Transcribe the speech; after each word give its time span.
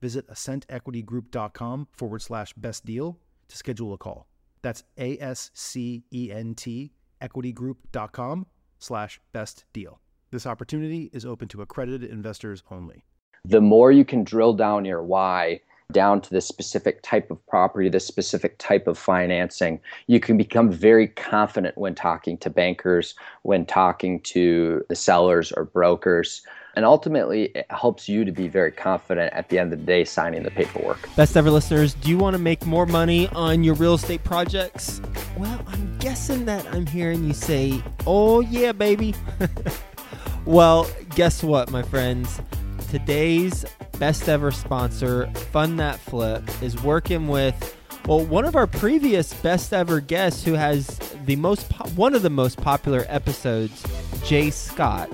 visit 0.00 0.28
ascentequitygroup.com 0.28 1.88
forward 1.92 2.22
slash 2.22 2.52
best 2.54 2.84
deal 2.84 3.18
to 3.48 3.56
schedule 3.56 3.92
a 3.92 3.98
call. 3.98 4.26
That's 4.62 4.84
A 4.98 5.18
S 5.18 5.50
C 5.54 6.04
E 6.12 6.30
N 6.32 6.54
T 6.54 6.92
equitygroup.com 7.20 8.46
slash 8.78 9.20
best 9.32 9.64
deal. 9.72 10.00
This 10.30 10.46
opportunity 10.46 11.10
is 11.12 11.24
open 11.24 11.48
to 11.48 11.62
accredited 11.62 12.10
investors 12.10 12.62
only. 12.70 13.04
The 13.44 13.60
more 13.60 13.90
you 13.92 14.04
can 14.04 14.24
drill 14.24 14.52
down 14.52 14.84
your 14.84 15.02
why 15.02 15.60
down 15.90 16.20
to 16.20 16.28
the 16.28 16.40
specific 16.42 17.00
type 17.02 17.30
of 17.30 17.46
property, 17.46 17.88
the 17.88 17.98
specific 17.98 18.58
type 18.58 18.86
of 18.86 18.98
financing, 18.98 19.80
you 20.06 20.20
can 20.20 20.36
become 20.36 20.70
very 20.70 21.08
confident 21.08 21.78
when 21.78 21.94
talking 21.94 22.36
to 22.36 22.50
bankers, 22.50 23.14
when 23.40 23.64
talking 23.64 24.20
to 24.20 24.84
the 24.90 24.94
sellers 24.94 25.50
or 25.50 25.64
brokers. 25.64 26.42
And 26.76 26.84
ultimately, 26.84 27.44
it 27.54 27.64
helps 27.70 28.06
you 28.06 28.26
to 28.26 28.30
be 28.30 28.48
very 28.48 28.70
confident 28.70 29.32
at 29.32 29.48
the 29.48 29.58
end 29.58 29.72
of 29.72 29.78
the 29.78 29.86
day 29.86 30.04
signing 30.04 30.42
the 30.42 30.50
paperwork. 30.50 31.08
Best 31.16 31.38
ever 31.38 31.50
listeners, 31.50 31.94
do 31.94 32.10
you 32.10 32.18
want 32.18 32.34
to 32.34 32.38
make 32.38 32.66
more 32.66 32.84
money 32.84 33.26
on 33.28 33.64
your 33.64 33.74
real 33.74 33.94
estate 33.94 34.22
projects? 34.24 35.00
Well, 35.38 35.58
I'm 35.68 35.96
guessing 36.00 36.44
that 36.44 36.66
I'm 36.66 36.86
hearing 36.86 37.24
you 37.24 37.32
say, 37.32 37.82
oh, 38.06 38.40
yeah, 38.40 38.72
baby. 38.72 39.14
well, 40.44 40.86
guess 41.14 41.42
what, 41.42 41.70
my 41.70 41.82
friends? 41.82 42.42
Today's 42.90 43.64
best 43.98 44.28
ever 44.28 44.50
sponsor, 44.50 45.26
Fund 45.52 45.78
That 45.80 45.98
Flip, 45.98 46.42
is 46.62 46.80
working 46.82 47.28
with 47.28 47.74
well, 48.06 48.24
one 48.24 48.46
of 48.46 48.56
our 48.56 48.66
previous 48.66 49.34
best 49.34 49.74
ever 49.74 50.00
guests 50.00 50.42
who 50.42 50.54
has 50.54 50.86
the 51.26 51.36
most 51.36 51.68
po- 51.68 51.88
one 51.90 52.14
of 52.14 52.22
the 52.22 52.30
most 52.30 52.56
popular 52.56 53.04
episodes, 53.08 53.84
Jay 54.24 54.50
Scott. 54.50 55.10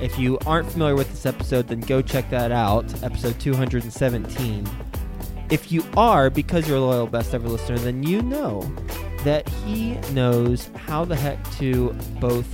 If 0.00 0.16
you 0.20 0.38
aren't 0.46 0.70
familiar 0.70 0.94
with 0.94 1.10
this 1.10 1.26
episode, 1.26 1.66
then 1.66 1.80
go 1.80 2.00
check 2.00 2.30
that 2.30 2.52
out, 2.52 2.84
episode 3.02 3.40
217. 3.40 4.68
If 5.50 5.72
you 5.72 5.82
are, 5.96 6.30
because 6.30 6.68
you're 6.68 6.76
a 6.76 6.80
loyal 6.80 7.08
best 7.08 7.34
ever 7.34 7.48
listener, 7.48 7.78
then 7.78 8.04
you 8.04 8.22
know 8.22 8.62
that 9.24 9.48
he 9.48 9.94
knows 10.12 10.70
how 10.76 11.04
the 11.04 11.16
heck 11.16 11.42
to 11.56 11.90
both 12.20 12.46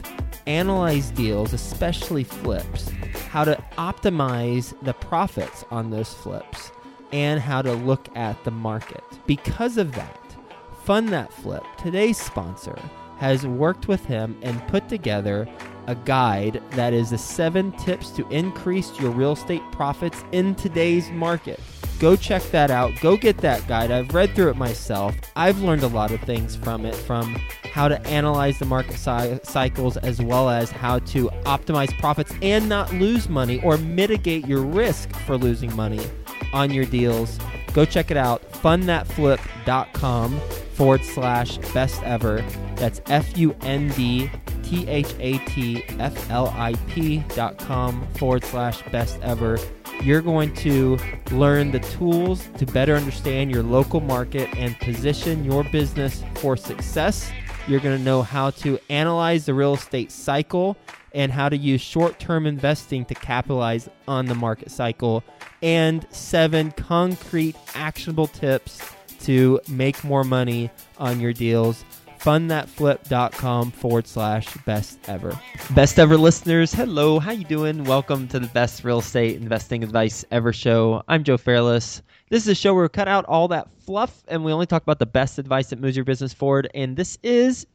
analyze 0.46 1.10
deals, 1.10 1.52
especially 1.52 2.24
flips, 2.24 2.90
how 3.34 3.42
to 3.42 3.60
optimize 3.78 4.80
the 4.82 4.92
profits 4.92 5.64
on 5.72 5.90
those 5.90 6.14
flips, 6.14 6.70
and 7.12 7.40
how 7.40 7.60
to 7.60 7.72
look 7.72 8.08
at 8.16 8.44
the 8.44 8.50
market. 8.52 9.02
Because 9.26 9.76
of 9.76 9.90
that, 9.90 10.36
Fund 10.84 11.08
That 11.08 11.32
Flip, 11.32 11.64
today's 11.76 12.16
sponsor, 12.16 12.78
has 13.16 13.44
worked 13.44 13.88
with 13.88 14.04
him 14.04 14.38
and 14.42 14.64
put 14.68 14.88
together 14.88 15.48
a 15.88 15.96
guide 15.96 16.62
that 16.70 16.92
is 16.92 17.10
the 17.10 17.18
seven 17.18 17.72
tips 17.72 18.10
to 18.10 18.28
increase 18.28 19.00
your 19.00 19.10
real 19.10 19.32
estate 19.32 19.62
profits 19.72 20.24
in 20.30 20.54
today's 20.54 21.10
market. 21.10 21.58
Go 22.04 22.16
check 22.16 22.42
that 22.50 22.70
out. 22.70 22.92
Go 23.00 23.16
get 23.16 23.38
that 23.38 23.66
guide. 23.66 23.90
I've 23.90 24.12
read 24.12 24.34
through 24.34 24.50
it 24.50 24.58
myself. 24.58 25.16
I've 25.36 25.62
learned 25.62 25.84
a 25.84 25.86
lot 25.86 26.10
of 26.10 26.20
things 26.20 26.54
from 26.54 26.84
it 26.84 26.94
from 26.94 27.34
how 27.72 27.88
to 27.88 27.98
analyze 28.06 28.58
the 28.58 28.66
market 28.66 28.98
cycles 28.98 29.96
as 29.96 30.20
well 30.20 30.50
as 30.50 30.70
how 30.70 30.98
to 30.98 31.30
optimize 31.46 31.98
profits 31.98 32.34
and 32.42 32.68
not 32.68 32.92
lose 32.92 33.30
money 33.30 33.58
or 33.62 33.78
mitigate 33.78 34.46
your 34.46 34.60
risk 34.60 35.16
for 35.20 35.38
losing 35.38 35.74
money 35.74 36.06
on 36.52 36.70
your 36.70 36.84
deals. 36.84 37.38
Go 37.72 37.86
check 37.86 38.10
it 38.10 38.18
out. 38.18 38.52
Fundthatflip.com 38.52 40.40
forward 40.74 41.04
slash 41.04 41.56
best 41.72 42.02
ever. 42.02 42.44
That's 42.76 43.00
F 43.06 43.38
U 43.38 43.56
N 43.62 43.88
D 43.92 44.30
T 44.62 44.86
H 44.86 45.14
A 45.20 45.38
T 45.46 45.82
F 45.98 46.30
L 46.30 46.48
I 46.48 46.74
P 46.86 47.24
dot 47.34 47.56
com 47.56 48.06
forward 48.18 48.44
slash 48.44 48.82
best 48.92 49.18
ever. 49.22 49.58
You're 50.02 50.22
going 50.22 50.52
to 50.56 50.98
learn 51.30 51.70
the 51.70 51.80
tools 51.80 52.48
to 52.58 52.66
better 52.66 52.94
understand 52.94 53.50
your 53.50 53.62
local 53.62 54.00
market 54.00 54.54
and 54.56 54.78
position 54.80 55.44
your 55.44 55.64
business 55.64 56.22
for 56.36 56.56
success. 56.56 57.30
You're 57.66 57.80
going 57.80 57.96
to 57.96 58.04
know 58.04 58.22
how 58.22 58.50
to 58.50 58.78
analyze 58.90 59.46
the 59.46 59.54
real 59.54 59.74
estate 59.74 60.12
cycle 60.12 60.76
and 61.14 61.32
how 61.32 61.48
to 61.48 61.56
use 61.56 61.80
short 61.80 62.18
term 62.18 62.44
investing 62.44 63.04
to 63.06 63.14
capitalize 63.14 63.88
on 64.06 64.26
the 64.26 64.34
market 64.34 64.70
cycle, 64.70 65.24
and 65.62 66.06
seven 66.10 66.72
concrete 66.72 67.56
actionable 67.74 68.26
tips 68.26 68.82
to 69.20 69.60
make 69.68 70.04
more 70.04 70.24
money 70.24 70.70
on 70.98 71.20
your 71.20 71.32
deals 71.32 71.84
fundthatflip.com 72.24 73.70
forward 73.70 74.06
slash 74.06 74.56
best 74.64 74.98
ever. 75.08 75.38
Best 75.74 75.98
ever 75.98 76.16
listeners, 76.16 76.72
hello, 76.72 77.18
how 77.18 77.32
you 77.32 77.44
doing? 77.44 77.84
Welcome 77.84 78.28
to 78.28 78.40
the 78.40 78.46
best 78.46 78.82
real 78.82 79.00
estate 79.00 79.36
investing 79.36 79.84
advice 79.84 80.24
ever 80.30 80.50
show. 80.50 81.02
I'm 81.06 81.22
Joe 81.22 81.36
Fairless. 81.36 82.00
This 82.30 82.44
is 82.44 82.48
a 82.48 82.54
show 82.54 82.72
where 82.72 82.84
we 82.84 82.88
cut 82.88 83.08
out 83.08 83.26
all 83.26 83.48
that 83.48 83.68
fluff 83.80 84.24
and 84.26 84.42
we 84.42 84.52
only 84.52 84.64
talk 84.64 84.82
about 84.82 84.98
the 84.98 85.04
best 85.04 85.38
advice 85.38 85.68
that 85.68 85.78
moves 85.78 85.96
your 85.96 86.06
business 86.06 86.32
forward. 86.32 86.66
And 86.74 86.96
this 86.96 87.18
is 87.22 87.66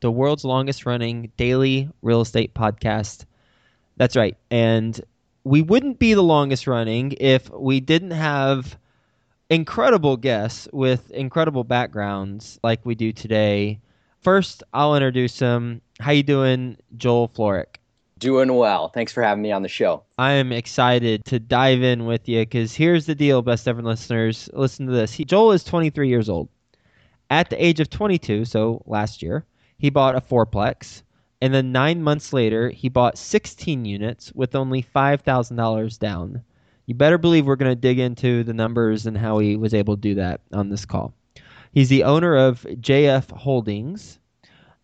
the 0.00 0.10
world's 0.10 0.46
longest 0.46 0.86
running 0.86 1.30
daily 1.36 1.90
real 2.00 2.22
estate 2.22 2.54
podcast. 2.54 3.26
That's 3.98 4.16
right. 4.16 4.34
And 4.50 4.98
we 5.44 5.60
wouldn't 5.60 5.98
be 5.98 6.14
the 6.14 6.22
longest 6.22 6.66
running 6.66 7.12
if 7.20 7.50
we 7.50 7.80
didn't 7.80 8.12
have 8.12 8.78
incredible 9.50 10.16
guests 10.16 10.68
with 10.72 11.10
incredible 11.10 11.64
backgrounds 11.64 12.58
like 12.62 12.84
we 12.84 12.94
do 12.94 13.12
today. 13.12 13.80
First, 14.20 14.62
I'll 14.72 14.96
introduce 14.96 15.38
him. 15.38 15.80
How 16.00 16.12
you 16.12 16.22
doing, 16.22 16.76
Joel 16.96 17.28
Florek? 17.28 17.76
Doing 18.18 18.54
well. 18.54 18.88
Thanks 18.88 19.12
for 19.12 19.22
having 19.22 19.42
me 19.42 19.52
on 19.52 19.62
the 19.62 19.68
show. 19.68 20.02
I 20.18 20.32
am 20.32 20.52
excited 20.52 21.24
to 21.26 21.38
dive 21.38 21.82
in 21.82 22.06
with 22.06 22.28
you 22.28 22.40
because 22.40 22.74
here's 22.74 23.06
the 23.06 23.14
deal, 23.14 23.42
best 23.42 23.68
ever 23.68 23.82
listeners. 23.82 24.48
Listen 24.52 24.86
to 24.86 24.92
this. 24.92 25.12
He, 25.12 25.24
Joel 25.24 25.52
is 25.52 25.64
23 25.64 26.08
years 26.08 26.28
old. 26.28 26.48
At 27.28 27.50
the 27.50 27.62
age 27.62 27.80
of 27.80 27.90
22, 27.90 28.44
so 28.44 28.82
last 28.86 29.22
year, 29.22 29.44
he 29.78 29.90
bought 29.90 30.16
a 30.16 30.20
fourplex. 30.20 31.02
And 31.40 31.52
then 31.52 31.72
nine 31.72 32.02
months 32.02 32.32
later, 32.32 32.70
he 32.70 32.88
bought 32.88 33.18
16 33.18 33.84
units 33.84 34.32
with 34.32 34.54
only 34.54 34.82
$5,000 34.82 35.98
down. 35.98 36.42
You 36.86 36.94
better 36.94 37.18
believe 37.18 37.46
we're 37.46 37.56
going 37.56 37.70
to 37.70 37.80
dig 37.80 37.98
into 37.98 38.44
the 38.44 38.52
numbers 38.52 39.06
and 39.06 39.16
how 39.16 39.38
he 39.38 39.56
was 39.56 39.72
able 39.72 39.96
to 39.96 40.00
do 40.00 40.14
that 40.16 40.40
on 40.52 40.68
this 40.68 40.84
call. 40.84 41.14
He's 41.72 41.88
the 41.88 42.04
owner 42.04 42.36
of 42.36 42.62
JF 42.62 43.30
Holdings, 43.32 44.18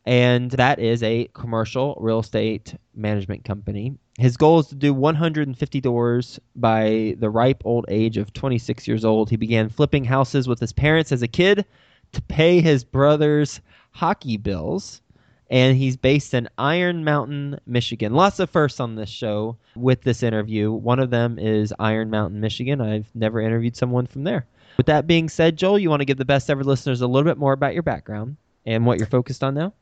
and 0.06 0.50
that 0.52 0.78
is 0.78 1.02
a 1.02 1.28
commercial 1.34 1.96
real 2.00 2.20
estate 2.20 2.74
management 2.94 3.44
company. 3.44 3.96
His 4.18 4.36
goal 4.36 4.60
is 4.60 4.66
to 4.68 4.74
do 4.74 4.94
150 4.94 5.80
doors 5.80 6.40
by 6.56 7.16
the 7.18 7.30
ripe 7.30 7.62
old 7.64 7.84
age 7.88 8.16
of 8.16 8.32
26 8.32 8.88
years 8.88 9.04
old. 9.04 9.30
He 9.30 9.36
began 9.36 9.68
flipping 9.68 10.04
houses 10.04 10.48
with 10.48 10.58
his 10.58 10.72
parents 10.72 11.12
as 11.12 11.22
a 11.22 11.28
kid 11.28 11.64
to 12.12 12.22
pay 12.22 12.60
his 12.60 12.82
brother's 12.82 13.60
hockey 13.92 14.36
bills 14.36 15.00
and 15.50 15.76
he's 15.76 15.96
based 15.96 16.32
in 16.32 16.48
Iron 16.56 17.04
Mountain, 17.04 17.58
Michigan. 17.66 18.14
Lots 18.14 18.38
of 18.38 18.48
firsts 18.48 18.78
on 18.78 18.94
this 18.94 19.10
show 19.10 19.56
with 19.74 20.02
this 20.02 20.22
interview. 20.22 20.70
One 20.70 21.00
of 21.00 21.10
them 21.10 21.38
is 21.38 21.74
Iron 21.80 22.08
Mountain, 22.08 22.40
Michigan. 22.40 22.80
I've 22.80 23.10
never 23.14 23.40
interviewed 23.40 23.76
someone 23.76 24.06
from 24.06 24.22
there. 24.22 24.46
With 24.76 24.86
that 24.86 25.08
being 25.08 25.28
said, 25.28 25.56
Joel, 25.56 25.80
you 25.80 25.90
want 25.90 26.00
to 26.00 26.06
give 26.06 26.18
the 26.18 26.24
best 26.24 26.48
ever 26.48 26.62
listeners 26.62 27.00
a 27.00 27.06
little 27.08 27.28
bit 27.28 27.36
more 27.36 27.52
about 27.52 27.74
your 27.74 27.82
background 27.82 28.36
and 28.64 28.86
what 28.86 28.98
you're 28.98 29.06
focused 29.08 29.42
on 29.42 29.54
now? 29.54 29.74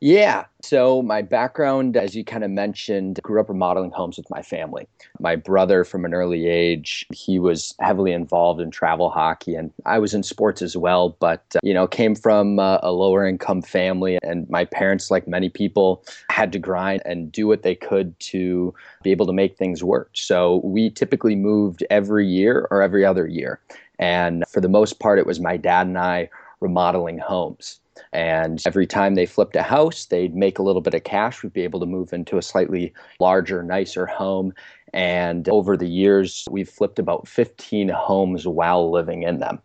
Yeah. 0.00 0.44
So, 0.62 1.02
my 1.02 1.22
background, 1.22 1.96
as 1.96 2.14
you 2.14 2.24
kind 2.24 2.44
of 2.44 2.50
mentioned, 2.50 3.18
grew 3.22 3.40
up 3.40 3.48
remodeling 3.48 3.90
homes 3.90 4.16
with 4.16 4.30
my 4.30 4.42
family. 4.42 4.86
My 5.18 5.34
brother, 5.34 5.84
from 5.84 6.04
an 6.04 6.14
early 6.14 6.46
age, 6.48 7.06
he 7.12 7.38
was 7.38 7.74
heavily 7.80 8.12
involved 8.12 8.60
in 8.60 8.70
travel 8.70 9.10
hockey, 9.10 9.56
and 9.56 9.72
I 9.86 9.98
was 9.98 10.14
in 10.14 10.22
sports 10.22 10.62
as 10.62 10.76
well. 10.76 11.16
But, 11.18 11.44
uh, 11.56 11.60
you 11.64 11.74
know, 11.74 11.88
came 11.88 12.14
from 12.14 12.60
uh, 12.60 12.78
a 12.82 12.92
lower 12.92 13.26
income 13.26 13.60
family, 13.62 14.18
and 14.22 14.48
my 14.48 14.64
parents, 14.64 15.10
like 15.10 15.26
many 15.26 15.48
people, 15.48 16.04
had 16.30 16.52
to 16.52 16.58
grind 16.60 17.02
and 17.04 17.32
do 17.32 17.48
what 17.48 17.62
they 17.62 17.74
could 17.74 18.18
to 18.20 18.72
be 19.02 19.10
able 19.10 19.26
to 19.26 19.32
make 19.32 19.56
things 19.56 19.82
work. 19.82 20.10
So, 20.14 20.60
we 20.62 20.90
typically 20.90 21.34
moved 21.34 21.84
every 21.90 22.26
year 22.26 22.68
or 22.70 22.82
every 22.82 23.04
other 23.04 23.26
year. 23.26 23.60
And 23.98 24.44
for 24.48 24.60
the 24.60 24.68
most 24.68 25.00
part, 25.00 25.18
it 25.18 25.26
was 25.26 25.40
my 25.40 25.56
dad 25.56 25.88
and 25.88 25.98
I 25.98 26.30
remodeling 26.60 27.18
homes. 27.18 27.80
And 28.12 28.62
every 28.66 28.86
time 28.86 29.14
they 29.14 29.26
flipped 29.26 29.56
a 29.56 29.62
house, 29.62 30.06
they'd 30.06 30.34
make 30.34 30.58
a 30.58 30.62
little 30.62 30.82
bit 30.82 30.94
of 30.94 31.04
cash. 31.04 31.42
We'd 31.42 31.52
be 31.52 31.64
able 31.64 31.80
to 31.80 31.86
move 31.86 32.12
into 32.12 32.38
a 32.38 32.42
slightly 32.42 32.92
larger, 33.20 33.62
nicer 33.62 34.06
home. 34.06 34.52
And 34.94 35.48
over 35.48 35.76
the 35.76 35.88
years, 35.88 36.46
we've 36.50 36.68
flipped 36.68 36.98
about 36.98 37.28
15 37.28 37.88
homes 37.90 38.46
while 38.46 38.90
living 38.90 39.22
in 39.22 39.38
them. 39.38 39.60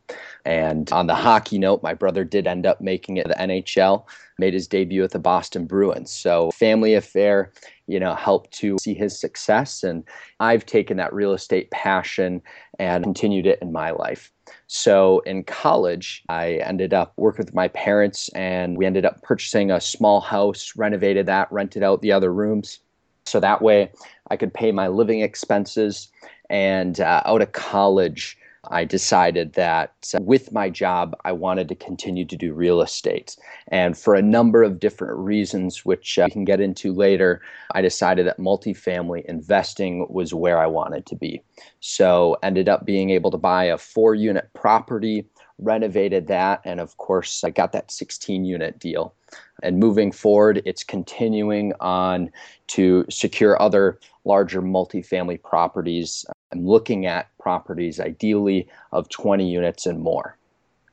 And 0.46 0.92
on 0.92 1.08
the 1.08 1.16
hockey 1.16 1.58
note, 1.58 1.82
my 1.82 1.94
brother 1.94 2.26
did 2.26 2.48
end 2.48 2.66
up 2.66 2.82
making 2.82 3.18
it 3.18 3.28
the 3.28 3.36
NHL, 3.36 4.06
made 4.38 4.54
his 4.54 4.68
debut 4.68 5.02
with 5.02 5.14
the 5.14 5.20
Boston 5.20 5.66
Bruins. 5.66 6.12
So, 6.12 6.52
family 6.52 6.94
affair, 6.94 7.54
you 7.88 8.00
know, 8.00 8.16
helped 8.16 8.52
to 8.60 8.78
see 8.82 8.94
his 8.94 9.18
success. 9.18 9.84
And 9.84 10.04
I've 10.42 10.66
taken 10.66 10.98
that 10.98 11.14
real 11.14 11.32
estate 11.32 11.72
passion 11.72 12.42
and 12.80 13.04
continued 13.04 13.48
it 13.48 13.60
in 13.62 13.72
my 13.72 13.92
life. 13.92 14.32
So 14.76 15.20
in 15.20 15.44
college, 15.44 16.24
I 16.30 16.54
ended 16.54 16.96
up 16.96 17.14
working 17.16 17.46
with 17.46 17.54
my 17.54 17.68
parents 17.68 18.28
and 18.30 18.76
we 18.76 18.88
ended 18.88 19.06
up 19.06 19.22
purchasing 19.22 19.70
a 19.70 19.80
small 19.80 20.20
house, 20.20 20.74
renovated 20.76 21.28
that, 21.28 21.52
rented 21.52 21.84
out 21.84 22.02
the 22.02 22.12
other 22.12 22.34
rooms. 22.34 22.80
So 23.28 23.40
that 23.40 23.62
way 23.62 23.92
I 24.32 24.36
could 24.36 24.52
pay 24.52 24.72
my 24.72 24.88
living 24.88 25.20
expenses. 25.20 26.10
And 26.50 27.00
uh, 27.00 27.22
out 27.24 27.44
of 27.44 27.52
college, 27.52 28.36
I 28.70 28.86
decided 28.86 29.54
that 29.54 30.14
with 30.22 30.54
my 30.54 30.70
job, 30.70 31.16
I 31.26 31.34
wanted 31.34 31.68
to 31.70 31.76
continue 31.76 32.24
to 32.26 32.38
do 32.38 32.54
real 32.54 32.82
estate. 32.82 33.36
And 33.68 33.98
for 33.98 34.16
a 34.16 34.22
number 34.22 34.64
of 34.64 34.80
different 34.80 35.18
reasons, 35.18 35.84
which 35.84 36.18
uh, 36.18 36.26
we 36.26 36.32
can 36.32 36.46
get 36.46 36.62
into 36.62 36.94
later, 36.94 37.42
I 37.74 37.82
decided 37.82 38.26
that 38.26 38.40
multifamily 38.40 39.26
investing 39.26 40.08
was 40.10 40.34
where 40.34 40.60
I 40.60 40.68
wanted 40.68 41.06
to 41.08 41.16
be. 41.16 41.44
So, 41.82 42.38
ended 42.42 42.70
up 42.70 42.86
being 42.86 43.10
able 43.10 43.32
to 43.32 43.38
buy 43.38 43.66
a 43.66 43.78
four 43.78 44.16
unit 44.16 44.50
property, 44.54 45.28
renovated 45.60 46.28
that, 46.28 46.62
and 46.64 46.80
of 46.80 46.98
course, 46.98 47.44
I 47.44 47.50
got 47.50 47.74
that 47.74 47.92
16 47.92 48.46
unit 48.46 48.80
deal. 48.80 49.14
And 49.62 49.80
moving 49.80 50.12
forward, 50.12 50.62
it's 50.66 50.84
continuing 50.84 51.74
on 51.80 52.32
to 52.68 53.06
secure 53.10 53.62
other 53.62 54.00
larger 54.26 54.62
multifamily 54.62 55.42
properties. 55.42 56.26
I'm 56.54 56.68
looking 56.68 57.08
at 57.08 57.36
properties 57.40 58.00
ideally 58.00 58.68
of 58.92 59.10
20 59.10 59.50
units 59.50 59.88
and 59.88 60.00
more. 60.00 60.38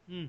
Hmm. 0.08 0.26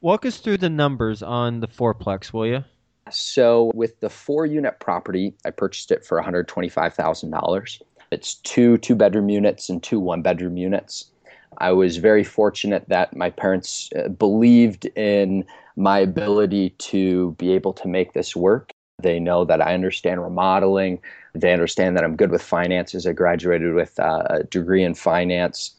Walk 0.00 0.24
us 0.24 0.38
through 0.38 0.58
the 0.58 0.70
numbers 0.70 1.22
on 1.22 1.60
the 1.60 1.68
fourplex, 1.68 2.32
will 2.32 2.46
you? 2.46 2.64
So, 3.10 3.70
with 3.74 4.00
the 4.00 4.08
four 4.08 4.46
unit 4.46 4.80
property, 4.80 5.34
I 5.44 5.50
purchased 5.50 5.90
it 5.90 6.04
for 6.04 6.20
$125,000. 6.22 7.82
It's 8.10 8.34
two 8.36 8.78
two 8.78 8.94
bedroom 8.94 9.28
units 9.28 9.68
and 9.68 9.82
two 9.82 10.00
one 10.00 10.22
bedroom 10.22 10.56
units. 10.56 11.10
I 11.58 11.72
was 11.72 11.98
very 11.98 12.24
fortunate 12.24 12.88
that 12.88 13.16
my 13.16 13.30
parents 13.30 13.90
uh, 13.96 14.08
believed 14.08 14.86
in 14.96 15.44
my 15.76 15.98
ability 15.98 16.70
to 16.70 17.32
be 17.32 17.52
able 17.52 17.72
to 17.74 17.88
make 17.88 18.12
this 18.12 18.34
work. 18.34 18.72
They 18.98 19.18
know 19.20 19.44
that 19.44 19.60
I 19.60 19.74
understand 19.74 20.22
remodeling. 20.22 21.00
They 21.34 21.52
understand 21.52 21.96
that 21.96 22.04
I'm 22.04 22.16
good 22.16 22.30
with 22.30 22.42
finances. 22.42 23.06
I 23.06 23.12
graduated 23.12 23.74
with 23.74 23.98
a 23.98 24.44
degree 24.50 24.84
in 24.84 24.94
finance. 24.94 25.74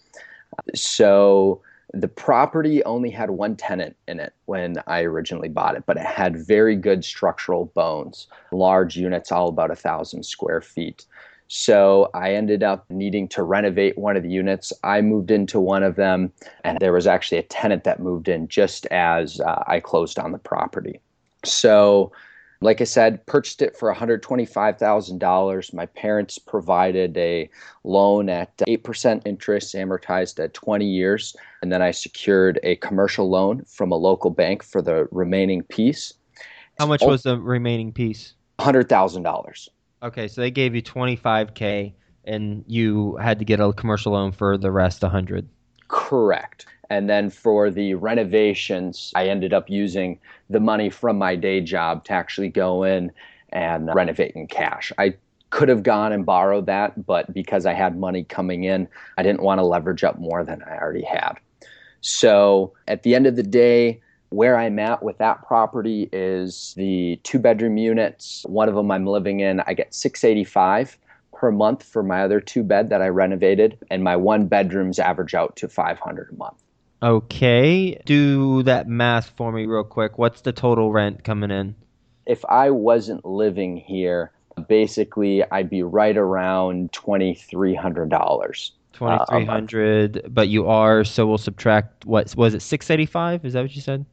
So 0.74 1.62
the 1.94 2.08
property 2.08 2.84
only 2.84 3.10
had 3.10 3.30
one 3.32 3.56
tenant 3.56 3.96
in 4.08 4.20
it 4.20 4.34
when 4.46 4.76
I 4.86 5.04
originally 5.04 5.48
bought 5.48 5.76
it, 5.76 5.86
but 5.86 5.98
it 5.98 6.06
had 6.06 6.36
very 6.36 6.76
good 6.76 7.06
structural 7.06 7.66
bones, 7.66 8.28
large 8.52 8.98
units, 8.98 9.32
all 9.32 9.48
about 9.48 9.72
a 9.72 9.76
thousand 9.76 10.24
square 10.24 10.62
feet. 10.62 11.06
So 11.48 12.10
I 12.14 12.34
ended 12.34 12.64
up 12.64 12.86
needing 12.90 13.28
to 13.30 13.44
renovate 13.44 13.98
one 13.98 14.18
of 14.18 14.24
the 14.24 14.30
units. 14.30 14.74
I 14.84 15.02
moved 15.02 15.32
into 15.32 15.60
one 15.60 15.84
of 15.84 15.96
them, 15.96 16.34
and 16.64 16.78
there 16.80 16.92
was 16.92 17.08
actually 17.08 17.38
a 17.38 17.44
tenant 17.44 17.84
that 17.86 18.00
moved 18.00 18.28
in 18.28 18.48
just 18.48 18.88
as 18.88 19.40
uh, 19.40 19.64
I 19.68 19.80
closed 19.80 20.20
on 20.20 20.32
the 20.32 20.38
property. 20.40 21.00
So, 21.44 22.12
like 22.62 22.82
I 22.82 22.86
said, 22.86 23.26
purchased 23.26 23.62
it 23.62 23.76
for 23.76 23.94
$125,000. 23.94 25.74
My 25.74 25.86
parents 25.86 26.38
provided 26.38 27.18
a 27.18 27.50
loan 27.84 28.30
at 28.30 28.56
8% 28.58 29.22
interest, 29.26 29.76
amortized 29.76 30.44
at 30.44 30.54
20 30.54 30.86
years. 30.86 31.36
And 31.62 31.72
then 31.72 31.82
I 31.82 31.92
secured 31.92 32.60
a 32.64 32.76
commercial 32.78 33.30
loan 33.30 33.64
from 33.66 33.92
a 33.92 33.96
local 33.96 34.30
bank 34.30 34.64
for 34.64 34.82
the 34.82 35.08
remaining 35.12 35.64
piece. 35.64 36.14
How 36.80 36.86
much 36.86 37.02
oh, 37.04 37.08
was 37.08 37.24
the 37.24 37.40
remaining 37.40 37.92
piece? 37.92 38.34
$100,000. 38.60 39.68
Okay, 40.04 40.28
so 40.28 40.42
they 40.42 40.52
gave 40.52 40.76
you 40.76 40.82
25k 40.82 41.94
and 42.26 42.64
you 42.68 43.16
had 43.18 43.40
to 43.40 43.46
get 43.46 43.60
a 43.60 43.72
commercial 43.74 44.14
loan 44.14 44.32
for 44.32 44.58
the 44.58 44.72
rest 44.72 45.02
100. 45.02 45.48
Correct. 45.88 46.66
And 46.90 47.10
then 47.10 47.30
for 47.30 47.70
the 47.70 47.96
renovations, 47.96 49.12
I 49.16 49.28
ended 49.28 49.54
up 49.54 49.70
using 49.70 50.20
the 50.50 50.60
money 50.60 50.90
from 50.90 51.18
my 51.18 51.36
day 51.36 51.62
job 51.62 52.04
to 52.06 52.14
actually 52.14 52.50
go 52.50 52.84
in 52.84 53.12
and 53.50 53.94
renovate 53.94 54.34
in 54.36 54.48
cash. 54.48 54.92
I 54.98 55.16
could 55.50 55.70
have 55.70 55.84
gone 55.84 56.12
and 56.12 56.26
borrowed 56.26 56.66
that, 56.66 57.06
but 57.06 57.34
because 57.34 57.66
I 57.66 57.74
had 57.74 57.98
money 57.98 58.24
coming 58.24 58.66
in, 58.66 58.88
I 59.18 59.24
didn't 59.24 59.42
want 59.42 59.60
to 59.60 59.64
leverage 59.64 60.04
up 60.04 60.20
more 60.20 60.44
than 60.44 60.62
I 60.64 60.78
already 60.78 61.06
had. 61.06 61.34
So 62.02 62.74
at 62.88 63.04
the 63.04 63.16
end 63.16 63.26
of 63.26 63.36
the 63.36 63.44
day, 63.44 64.02
where 64.30 64.58
I'm 64.58 64.80
at 64.80 65.02
with 65.02 65.18
that 65.20 65.44
property 65.48 66.10
is 66.12 66.74
the 66.76 67.20
two 67.24 67.40
bedroom 67.40 67.78
units. 67.78 68.46
One 68.48 68.68
of 68.68 68.76
them 68.76 68.92
I'm 68.92 69.06
living 69.06 69.40
in, 69.40 69.62
I 69.62 69.74
get 69.74 69.94
685 69.94 70.98
per 71.32 71.52
month 71.52 71.84
for 71.84 72.04
my 72.04 72.22
other 72.22 72.42
two 72.42 72.64
bed 72.64 72.90
that 72.90 73.02
I 73.02 73.08
renovated, 73.08 73.78
and 73.90 74.04
my 74.04 74.16
one 74.16 74.48
bedrooms 74.48 75.00
average 75.00 75.34
out 75.34 75.56
to 75.58 75.70
500 75.70 76.30
a 76.32 76.36
month. 76.36 76.65
Okay, 77.04 78.00
do 78.06 78.64
that 78.64 78.88
math 78.88 79.30
for 79.38 79.52
me 79.52 79.66
real 79.66 79.84
quick. 79.84 80.18
What's 80.18 80.42
the 80.42 80.52
total 80.52 80.92
rent 80.92 81.24
coming 81.24 81.52
in? 81.52 81.76
If 82.26 82.44
I 82.46 82.72
wasn't 82.72 83.26
living 83.26 83.78
here, 83.78 84.32
basically 84.68 85.44
I'd 85.52 85.70
be 85.70 85.84
right 85.84 86.18
around 86.18 86.92
$2,300. 86.92 88.72
2300 88.94 90.18
uh, 90.18 90.22
but 90.30 90.48
you 90.48 90.68
are 90.68 91.04
so 91.04 91.28
we'll 91.28 91.38
subtract 91.38 92.06
what 92.06 92.34
was 92.38 92.54
it 92.54 92.62
685 92.62 93.44
is 93.44 93.52
that 93.52 93.62
what 93.64 93.76
you 93.76 93.82
said 93.82 94.06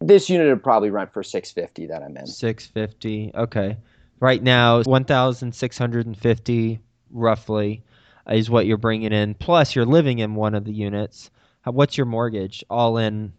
this 0.00 0.30
unit 0.30 0.48
would 0.48 0.62
probably 0.62 0.90
rent 0.90 1.12
for 1.12 1.22
650 1.22 1.86
that 1.88 2.02
I'm 2.02 2.16
in. 2.16 2.26
650. 2.26 3.32
Okay. 3.34 3.76
Right 4.20 4.42
now 4.42 4.82
1650 4.82 6.80
roughly 7.10 7.82
is 8.30 8.50
what 8.50 8.66
you're 8.66 8.76
bringing 8.76 9.12
in 9.12 9.34
plus 9.34 9.74
you're 9.74 9.86
living 9.86 10.18
in 10.18 10.34
one 10.34 10.54
of 10.54 10.64
the 10.64 10.72
units. 10.72 11.30
What's 11.70 11.96
your 11.96 12.06
mortgage 12.06 12.64
all 12.70 12.98
in? 12.98 13.32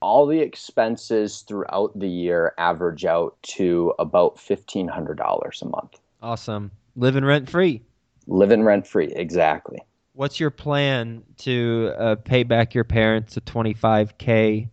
All 0.00 0.26
the 0.26 0.40
expenses 0.40 1.42
throughout 1.42 1.96
the 1.98 2.08
year 2.08 2.54
average 2.58 3.04
out 3.04 3.36
to 3.42 3.94
about 3.98 4.36
$1500 4.36 5.62
a 5.62 5.64
month. 5.66 6.00
Awesome. 6.20 6.70
Living 6.96 7.24
rent 7.24 7.48
free. 7.48 7.82
Living 8.26 8.62
rent 8.62 8.86
free, 8.86 9.12
exactly. 9.14 9.78
What's 10.14 10.38
your 10.38 10.50
plan 10.50 11.22
to 11.38 11.92
uh, 11.98 12.16
pay 12.16 12.42
back 12.42 12.74
your 12.74 12.84
parents 12.84 13.36
a 13.36 13.40
25k 13.40 14.68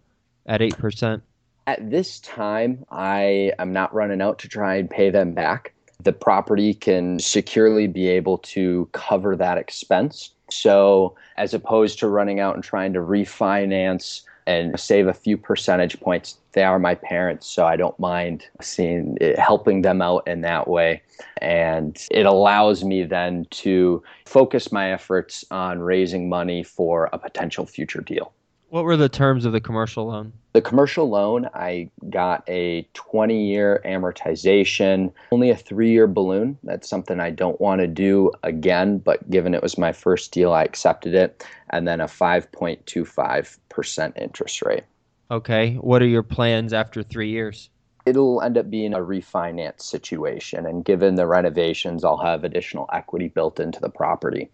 at 0.45 0.61
8%? 0.61 1.21
At 1.67 1.89
this 1.89 2.19
time, 2.19 2.83
I 2.89 3.53
am 3.59 3.71
not 3.71 3.93
running 3.93 4.21
out 4.21 4.39
to 4.39 4.47
try 4.47 4.75
and 4.75 4.89
pay 4.89 5.11
them 5.11 5.33
back. 5.33 5.73
The 6.03 6.13
property 6.13 6.73
can 6.73 7.19
securely 7.19 7.87
be 7.87 8.07
able 8.07 8.39
to 8.39 8.89
cover 8.91 9.35
that 9.35 9.57
expense. 9.57 10.33
So, 10.51 11.15
as 11.37 11.53
opposed 11.53 11.99
to 11.99 12.07
running 12.07 12.39
out 12.39 12.55
and 12.55 12.63
trying 12.63 12.93
to 12.93 12.99
refinance 12.99 14.21
and 14.47 14.79
save 14.79 15.07
a 15.07 15.13
few 15.13 15.37
percentage 15.37 15.99
points, 15.99 16.37
they 16.53 16.63
are 16.63 16.79
my 16.79 16.95
parents, 16.95 17.47
so 17.47 17.65
I 17.65 17.75
don't 17.75 17.97
mind 17.99 18.45
seeing 18.61 19.17
it, 19.21 19.37
helping 19.37 19.83
them 19.83 20.01
out 20.01 20.27
in 20.27 20.41
that 20.41 20.67
way. 20.67 21.03
And 21.39 21.97
it 22.09 22.25
allows 22.25 22.83
me 22.83 23.03
then 23.03 23.45
to 23.51 24.01
focus 24.25 24.71
my 24.71 24.91
efforts 24.91 25.45
on 25.51 25.79
raising 25.79 26.29
money 26.29 26.63
for 26.63 27.09
a 27.13 27.19
potential 27.19 27.65
future 27.67 28.01
deal. 28.01 28.33
What 28.69 28.83
were 28.83 28.97
the 28.97 29.09
terms 29.09 29.45
of 29.45 29.51
the 29.51 29.59
commercial 29.59 30.05
loan? 30.05 30.31
The 30.53 30.61
commercial 30.61 31.09
loan, 31.09 31.49
I 31.55 31.89
got 32.09 32.43
a 32.47 32.87
20 32.93 33.47
year 33.47 33.81
amortization, 33.83 35.11
only 35.31 35.49
a 35.49 35.55
three 35.55 35.91
year 35.91 36.05
balloon. 36.05 36.55
That's 36.63 36.87
something 36.87 37.19
I 37.19 37.31
don't 37.31 37.59
want 37.59 37.81
to 37.81 37.87
do 37.87 38.31
again, 38.43 38.99
but 38.99 39.27
given 39.29 39.55
it 39.55 39.63
was 39.63 39.79
my 39.79 39.91
first 39.91 40.31
deal, 40.31 40.53
I 40.53 40.63
accepted 40.63 41.15
it. 41.15 41.43
And 41.71 41.87
then 41.87 41.99
a 41.99 42.05
5.25% 42.05 44.21
interest 44.21 44.61
rate. 44.61 44.83
Okay. 45.31 45.73
What 45.75 46.03
are 46.03 46.07
your 46.07 46.23
plans 46.23 46.71
after 46.71 47.01
three 47.01 47.29
years? 47.29 47.71
It'll 48.05 48.41
end 48.41 48.57
up 48.57 48.69
being 48.69 48.93
a 48.93 48.99
refinance 48.99 49.81
situation. 49.81 50.65
And 50.65 50.85
given 50.85 51.15
the 51.15 51.27
renovations, 51.27 52.03
I'll 52.03 52.17
have 52.17 52.43
additional 52.43 52.87
equity 52.93 53.29
built 53.29 53.59
into 53.59 53.79
the 53.79 53.89
property. 53.89 54.51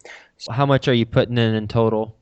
How 0.49 0.65
much 0.65 0.87
are 0.87 0.93
you 0.93 1.05
putting 1.05 1.37
in 1.37 1.53
in 1.53 1.67
total? 1.67 2.15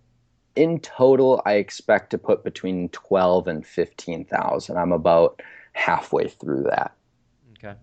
In 0.56 0.80
total, 0.80 1.42
I 1.46 1.54
expect 1.54 2.10
to 2.12 2.18
put 2.18 2.44
between 2.44 2.90
12 2.90 3.48
and 3.48 3.66
15,000. 3.66 4.78
I'm 4.78 4.92
about 4.92 5.42
halfway 5.74 6.28
through 6.28 6.64
that. 6.64 6.94
Okay. 7.58 7.76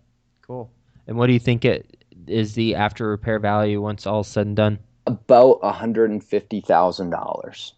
Cool. 0.43 0.71
And 1.07 1.17
what 1.17 1.27
do 1.27 1.33
you 1.33 1.41
think 1.41 1.65
it 1.65 2.05
is 2.27 2.55
the 2.55 2.77
after 2.77 3.09
repair 3.09 3.39
value 3.39 3.81
once 3.81 4.07
all 4.07 4.23
said 4.23 4.47
and 4.47 4.57
done? 4.57 4.79
About 5.07 5.63
$150,000. 5.63 7.73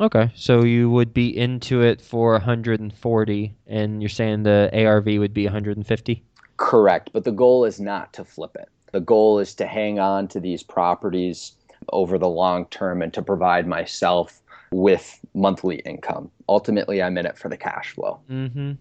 Okay, 0.00 0.32
so 0.34 0.64
you 0.64 0.90
would 0.90 1.14
be 1.14 1.36
into 1.36 1.82
it 1.82 2.00
for 2.00 2.32
140, 2.32 3.54
and 3.68 4.02
you're 4.02 4.08
saying 4.08 4.42
the 4.42 4.68
ARV 4.72 5.06
would 5.06 5.32
be 5.32 5.44
150? 5.44 6.24
Correct, 6.56 7.10
but 7.12 7.22
the 7.22 7.30
goal 7.30 7.64
is 7.64 7.78
not 7.78 8.12
to 8.14 8.24
flip 8.24 8.56
it. 8.56 8.68
The 8.92 9.00
goal 9.00 9.38
is 9.38 9.54
to 9.54 9.66
hang 9.66 10.00
on 10.00 10.26
to 10.28 10.40
these 10.40 10.64
properties 10.64 11.52
over 11.92 12.18
the 12.18 12.28
long 12.28 12.66
term 12.66 13.02
and 13.02 13.12
to 13.14 13.22
provide 13.22 13.66
myself 13.66 14.40
with 14.72 15.20
monthly 15.34 15.76
income. 15.80 16.30
Ultimately, 16.48 17.02
I'm 17.02 17.16
in 17.18 17.26
it 17.26 17.38
for 17.38 17.48
the 17.48 17.56
cash 17.56 17.90
flow. 17.90 18.20
Mm-hmm. 18.30 18.72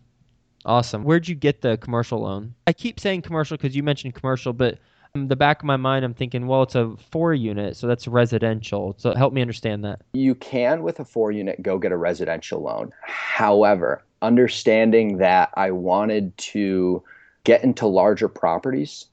Awesome. 0.65 1.03
Where'd 1.03 1.27
you 1.27 1.35
get 1.35 1.61
the 1.61 1.77
commercial 1.77 2.21
loan? 2.21 2.55
I 2.67 2.73
keep 2.73 2.99
saying 2.99 3.21
commercial 3.21 3.57
because 3.57 3.75
you 3.75 3.83
mentioned 3.83 4.15
commercial, 4.15 4.53
but 4.53 4.79
in 5.13 5.27
the 5.27 5.35
back 5.35 5.59
of 5.59 5.65
my 5.65 5.77
mind, 5.77 6.03
I'm 6.03 6.13
thinking, 6.13 6.47
well, 6.47 6.63
it's 6.63 6.75
a 6.75 6.95
four 7.11 7.33
unit, 7.33 7.75
so 7.75 7.85
that's 7.85 8.07
residential. 8.07 8.95
So 8.97 9.13
help 9.13 9.33
me 9.33 9.41
understand 9.41 9.83
that. 9.85 10.01
You 10.13 10.33
can, 10.35 10.81
with 10.81 10.99
a 10.99 11.05
four 11.05 11.31
unit, 11.31 11.61
go 11.61 11.77
get 11.77 11.91
a 11.91 11.97
residential 11.97 12.61
loan. 12.61 12.91
However, 13.01 14.03
understanding 14.23 15.17
that 15.17 15.51
I 15.55 15.69
wanted 15.71 16.35
to 16.37 17.03
get 17.43 17.63
into 17.63 17.85
larger 17.85 18.27
properties, 18.27 19.05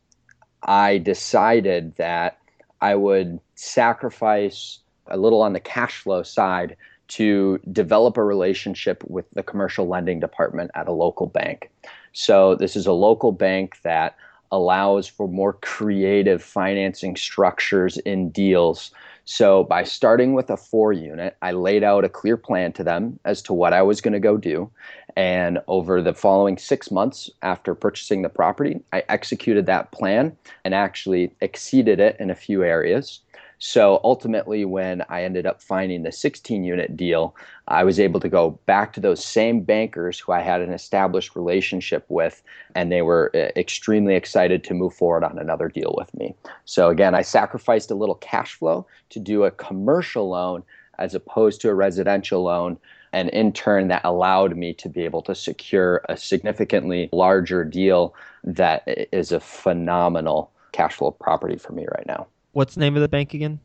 I 0.63 0.99
decided 0.99 1.97
that 1.97 2.39
I 2.81 2.95
would 2.95 3.41
sacrifice 3.55 4.79
a 5.07 5.17
little 5.17 5.43
on 5.43 5.53
the 5.53 5.61
cash 5.61 5.99
flow 5.99 6.23
side 6.23 6.77
to 7.09 7.59
develop 7.73 8.17
a 8.17 8.25
relationship 8.25 9.03
with 9.09 9.27
the 9.33 9.43
commercial 9.43 9.89
lending 9.89 10.21
department 10.21 10.71
at 10.75 10.87
a 10.87 10.93
local 10.93 11.27
bank. 11.27 11.71
So, 12.13 12.55
this 12.55 12.77
is 12.77 12.87
a 12.87 12.93
local 12.93 13.33
bank 13.33 13.79
that 13.83 14.17
allows 14.53 15.07
for 15.07 15.29
more 15.29 15.55
creative 15.55 16.43
financing 16.43 17.17
structures 17.17 17.99
in 17.99 18.31
deals. 18.31 18.91
So, 19.33 19.63
by 19.63 19.85
starting 19.85 20.35
with 20.35 20.51
a 20.51 20.57
four 20.57 20.93
unit, 20.93 21.37
I 21.41 21.53
laid 21.53 21.85
out 21.85 22.05
a 22.05 22.09
clear 22.09 22.37
plan 22.37 22.73
to 22.73 22.83
them 22.83 23.21
as 23.25 23.41
to 23.43 23.53
what 23.53 23.73
I 23.73 23.81
was 23.81 24.01
going 24.01 24.13
to 24.13 24.19
go 24.19 24.37
do. 24.37 24.69
And 25.15 25.61
over 25.69 26.03
the 26.03 26.15
following 26.15 26.59
six 26.59 26.91
months 26.91 27.31
after 27.41 27.77
purchasing 27.77 28.23
the 28.23 28.29
property, 28.29 28.81
I 28.93 29.05
executed 29.09 29.67
that 29.67 29.93
plan 29.93 30.37
and 30.65 30.75
actually 30.75 31.33
exceeded 31.41 32.01
it 32.01 32.17
in 32.19 32.29
a 32.29 32.35
few 32.35 32.65
areas. 32.65 33.21
So 33.63 34.01
ultimately, 34.03 34.65
when 34.65 35.05
I 35.11 35.23
ended 35.23 35.45
up 35.45 35.61
finding 35.61 36.03
the 36.03 36.13
16 36.13 36.65
unit 36.65 36.97
deal, 36.97 37.37
I 37.69 37.85
was 37.85 38.01
able 38.01 38.19
to 38.21 38.29
go 38.29 38.59
back 38.65 38.95
to 38.95 39.01
those 39.01 39.23
same 39.23 39.61
bankers 39.61 40.19
who 40.19 40.33
I 40.33 40.41
had 40.41 40.63
an 40.63 40.73
established 40.73 41.37
relationship 41.37 42.07
with, 42.09 42.43
and 42.75 42.91
they 42.91 43.03
were 43.03 43.31
uh, 43.35 43.53
extremely 43.61 44.15
excited 44.15 44.65
to 44.65 44.75
move 44.75 44.95
forward 44.95 45.25
on 45.25 45.39
another 45.39 45.69
deal 45.69 45.95
with 45.99 46.13
me. 46.15 46.35
So 46.65 46.89
again, 46.89 47.15
I 47.15 47.21
sacrificed 47.21 47.91
a 47.91 47.95
little 47.95 48.15
cash 48.15 48.55
flow 48.55 48.87
to 49.11 49.21
do 49.21 49.45
a 49.45 49.51
commercial 49.51 50.31
loan 50.31 50.63
as 50.99 51.15
opposed 51.15 51.61
to 51.61 51.69
a 51.69 51.75
residential 51.75 52.43
loan. 52.43 52.79
And 53.13 53.29
in 53.29 53.53
turn, 53.53 53.89
that 53.89 54.05
allowed 54.05 54.57
me 54.57 54.73
to 54.75 54.89
be 54.89 55.05
able 55.05 55.21
to 55.23 55.35
secure 55.35 56.01
a 56.09 56.17
significantly 56.17 57.11
larger 57.13 57.67
deal 57.67 58.15
that 58.43 58.85
is 58.87 59.33
a 59.33 59.41
phenomenal 59.41 60.51
cash 60.73 60.95
flow 60.95 61.11
property 61.11 61.57
for 61.57 61.75
me 61.75 61.87
right 61.95 62.07
now. 62.07 62.27
What's 62.53 62.75
the 62.75 62.81
name 62.81 62.97
of 62.97 63.03
the 63.03 63.09
bank 63.09 63.35
again? 63.35 63.61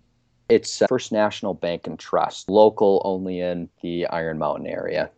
It's 0.50 0.82
uh, 0.82 0.88
First 0.88 1.12
National 1.12 1.54
Bank 1.54 1.88
and 1.88 1.98
Trust, 1.98 2.50
local 2.50 3.02
only 3.04 3.40
in 3.40 3.70
the 3.82 4.06
Iron 4.08 4.38
Mountain 4.38 4.68
area. 4.68 5.10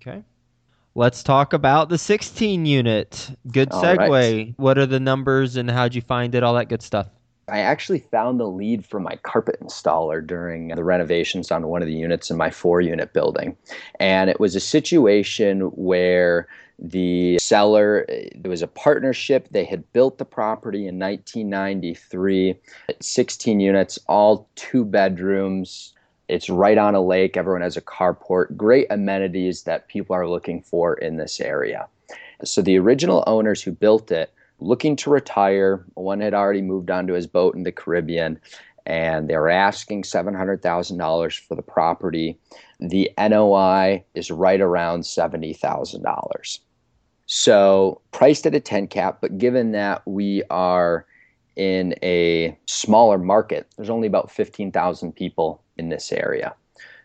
Okay. 0.00 0.22
Let's 0.94 1.22
talk 1.22 1.52
about 1.52 1.88
the 1.88 1.98
16 1.98 2.66
unit. 2.66 3.30
Good 3.50 3.70
segue. 3.70 4.08
Right. 4.08 4.54
What 4.56 4.78
are 4.78 4.86
the 4.86 5.00
numbers 5.00 5.56
and 5.56 5.70
how'd 5.70 5.94
you 5.94 6.00
find 6.00 6.34
it? 6.34 6.42
All 6.42 6.54
that 6.54 6.68
good 6.68 6.82
stuff. 6.82 7.08
I 7.48 7.58
actually 7.58 7.98
found 7.98 8.40
the 8.40 8.48
lead 8.48 8.86
for 8.86 9.00
my 9.00 9.16
carpet 9.16 9.58
installer 9.60 10.26
during 10.26 10.68
the 10.68 10.84
renovations 10.84 11.50
on 11.50 11.66
one 11.66 11.82
of 11.82 11.88
the 11.88 11.94
units 11.94 12.30
in 12.30 12.38
my 12.38 12.50
four 12.50 12.80
unit 12.80 13.12
building. 13.12 13.56
And 14.00 14.30
it 14.30 14.40
was 14.40 14.54
a 14.54 14.60
situation 14.60 15.62
where 15.72 16.48
the 16.78 17.38
seller, 17.38 18.04
it 18.08 18.46
was 18.46 18.62
a 18.62 18.66
partnership. 18.66 19.48
They 19.50 19.64
had 19.64 19.90
built 19.92 20.18
the 20.18 20.24
property 20.24 20.86
in 20.88 20.98
1993, 20.98 22.56
16 23.00 23.60
units, 23.60 23.98
all 24.08 24.48
two 24.56 24.84
bedrooms. 24.84 25.92
It's 26.28 26.50
right 26.50 26.78
on 26.78 26.94
a 26.94 27.00
lake. 27.00 27.36
Everyone 27.36 27.62
has 27.62 27.76
a 27.76 27.82
carport. 27.82 28.56
Great 28.56 28.86
amenities 28.90 29.62
that 29.64 29.88
people 29.88 30.16
are 30.16 30.28
looking 30.28 30.62
for 30.62 30.94
in 30.94 31.16
this 31.16 31.40
area. 31.40 31.86
So 32.42 32.60
the 32.62 32.78
original 32.78 33.22
owners 33.26 33.62
who 33.62 33.70
built 33.72 34.10
it, 34.10 34.32
looking 34.58 34.96
to 34.96 35.10
retire, 35.10 35.84
one 35.94 36.20
had 36.20 36.34
already 36.34 36.62
moved 36.62 36.90
on 36.90 37.06
to 37.06 37.14
his 37.14 37.26
boat 37.26 37.54
in 37.54 37.62
the 37.62 37.72
Caribbean, 37.72 38.40
and 38.86 39.28
they're 39.28 39.48
asking 39.48 40.02
$700,000 40.02 41.46
for 41.46 41.54
the 41.54 41.62
property. 41.62 42.38
The 42.80 43.10
NOI 43.18 44.04
is 44.14 44.30
right 44.30 44.60
around 44.60 45.02
$70,000. 45.02 46.58
So 47.26 48.00
priced 48.12 48.46
at 48.46 48.54
a 48.54 48.60
10 48.60 48.88
cap, 48.88 49.18
but 49.20 49.38
given 49.38 49.72
that 49.72 50.02
we 50.06 50.42
are 50.50 51.06
in 51.56 51.94
a 52.02 52.56
smaller 52.66 53.16
market, 53.16 53.66
there's 53.76 53.90
only 53.90 54.06
about 54.06 54.30
15,000 54.30 55.12
people 55.12 55.62
in 55.78 55.88
this 55.88 56.12
area. 56.12 56.54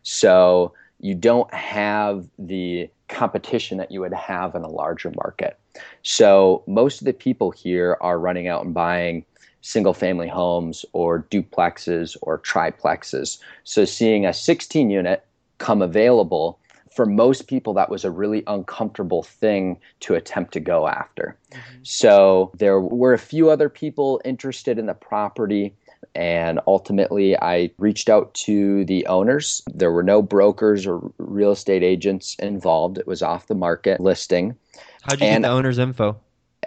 So 0.03 0.73
you 0.99 1.15
don't 1.15 1.53
have 1.53 2.27
the 2.37 2.89
competition 3.07 3.77
that 3.77 3.91
you 3.91 4.01
would 4.01 4.13
have 4.13 4.55
in 4.55 4.63
a 4.63 4.69
larger 4.69 5.11
market. 5.15 5.57
So 6.03 6.63
most 6.67 7.01
of 7.01 7.05
the 7.05 7.13
people 7.13 7.51
here 7.51 7.97
are 8.01 8.19
running 8.19 8.47
out 8.47 8.65
and 8.65 8.73
buying 8.73 9.25
single 9.61 9.93
family 9.93 10.27
homes 10.27 10.85
or 10.93 11.23
duplexes 11.31 12.15
or 12.21 12.39
triplexes. 12.39 13.39
So 13.63 13.85
seeing 13.85 14.25
a 14.25 14.33
16 14.33 14.89
unit 14.89 15.25
come 15.57 15.81
available 15.81 16.59
for 16.95 17.05
most 17.05 17.47
people, 17.47 17.73
that 17.75 17.89
was 17.89 18.03
a 18.03 18.11
really 18.11 18.43
uncomfortable 18.47 19.23
thing 19.23 19.79
to 20.01 20.15
attempt 20.15 20.51
to 20.53 20.59
go 20.59 20.87
after. 20.87 21.37
Mm-hmm. 21.51 21.79
So 21.83 22.51
there 22.57 22.79
were 22.79 23.13
a 23.13 23.19
few 23.19 23.49
other 23.49 23.69
people 23.69 24.21
interested 24.25 24.79
in 24.79 24.87
the 24.87 24.93
property. 24.93 25.75
And 26.15 26.59
ultimately, 26.65 27.39
I 27.39 27.71
reached 27.77 28.09
out 28.09 28.33
to 28.45 28.83
the 28.85 29.05
owners. 29.05 29.61
There 29.73 29.91
were 29.91 30.03
no 30.03 30.21
brokers 30.21 30.87
or 30.87 30.99
real 31.19 31.51
estate 31.51 31.83
agents 31.83 32.35
involved. 32.39 32.97
It 32.97 33.05
was 33.05 33.21
off 33.21 33.47
the 33.47 33.55
market 33.55 33.99
listing. 33.99 34.55
How'd 35.03 35.21
you 35.21 35.27
and 35.27 35.43
get 35.43 35.47
the 35.47 35.53
owner's 35.53 35.77
info? 35.77 36.17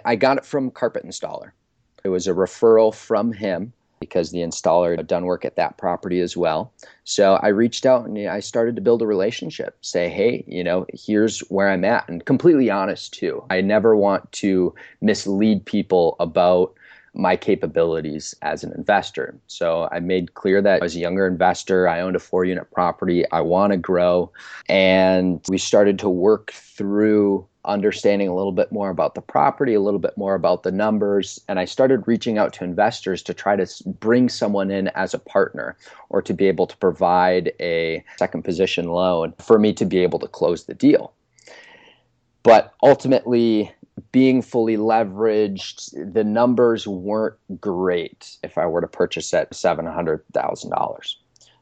I 0.05 0.15
got 0.15 0.37
it 0.37 0.45
from 0.45 0.71
Carpet 0.71 1.05
Installer. 1.05 1.51
It 2.03 2.09
was 2.09 2.27
a 2.27 2.33
referral 2.33 2.93
from 2.93 3.31
him 3.31 3.71
because 4.01 4.31
the 4.31 4.39
installer 4.39 4.97
had 4.97 5.07
done 5.07 5.23
work 5.23 5.45
at 5.45 5.55
that 5.55 5.77
property 5.77 6.19
as 6.19 6.35
well. 6.35 6.73
So 7.05 7.35
I 7.35 7.47
reached 7.47 7.85
out 7.85 8.05
and 8.05 8.27
I 8.27 8.41
started 8.41 8.75
to 8.75 8.81
build 8.81 9.01
a 9.01 9.07
relationship. 9.07 9.77
Say, 9.79 10.09
hey, 10.09 10.43
you 10.45 10.61
know, 10.61 10.85
here's 10.93 11.39
where 11.47 11.69
I'm 11.69 11.85
at, 11.85 12.09
and 12.09 12.25
completely 12.25 12.69
honest 12.69 13.13
too. 13.13 13.45
I 13.49 13.61
never 13.61 13.95
want 13.95 14.29
to 14.33 14.75
mislead 14.99 15.65
people 15.65 16.17
about 16.19 16.73
my 17.15 17.37
capabilities 17.37 18.35
as 18.41 18.63
an 18.63 18.73
investor. 18.75 19.39
So 19.47 19.87
I 19.91 19.99
made 19.99 20.33
clear 20.33 20.61
that 20.61 20.83
as 20.83 20.95
a 20.95 20.99
younger 20.99 21.27
investor, 21.27 21.87
I 21.87 22.01
owned 22.01 22.15
a 22.15 22.19
four 22.19 22.43
unit 22.43 22.69
property. 22.71 23.23
I 23.31 23.39
want 23.41 23.71
to 23.71 23.77
grow. 23.77 24.31
And 24.67 25.39
we 25.47 25.57
started 25.57 25.99
to 25.99 26.09
work 26.09 26.51
through 26.51 27.47
understanding 27.65 28.27
a 28.27 28.35
little 28.35 28.51
bit 28.51 28.71
more 28.71 28.89
about 28.89 29.15
the 29.15 29.21
property, 29.21 29.73
a 29.73 29.81
little 29.81 29.99
bit 29.99 30.17
more 30.17 30.35
about 30.35 30.63
the 30.63 30.71
numbers, 30.71 31.39
and 31.47 31.59
I 31.59 31.65
started 31.65 32.07
reaching 32.07 32.37
out 32.37 32.53
to 32.53 32.63
investors 32.63 33.21
to 33.23 33.33
try 33.33 33.55
to 33.55 33.67
bring 33.99 34.29
someone 34.29 34.71
in 34.71 34.89
as 34.89 35.13
a 35.13 35.19
partner 35.19 35.77
or 36.09 36.21
to 36.21 36.33
be 36.33 36.47
able 36.47 36.67
to 36.67 36.77
provide 36.77 37.53
a 37.59 38.03
second 38.17 38.43
position 38.43 38.87
loan 38.87 39.33
for 39.39 39.59
me 39.59 39.73
to 39.73 39.85
be 39.85 39.99
able 39.99 40.19
to 40.19 40.27
close 40.27 40.65
the 40.65 40.73
deal. 40.73 41.13
But 42.43 42.73
ultimately, 42.83 43.71
being 44.11 44.41
fully 44.41 44.75
leveraged, 44.75 46.13
the 46.13 46.23
numbers 46.23 46.87
weren't 46.87 47.37
great 47.61 48.37
if 48.43 48.57
I 48.57 48.65
were 48.65 48.81
to 48.81 48.87
purchase 48.87 49.33
at 49.33 49.51
$700,000. 49.51 51.15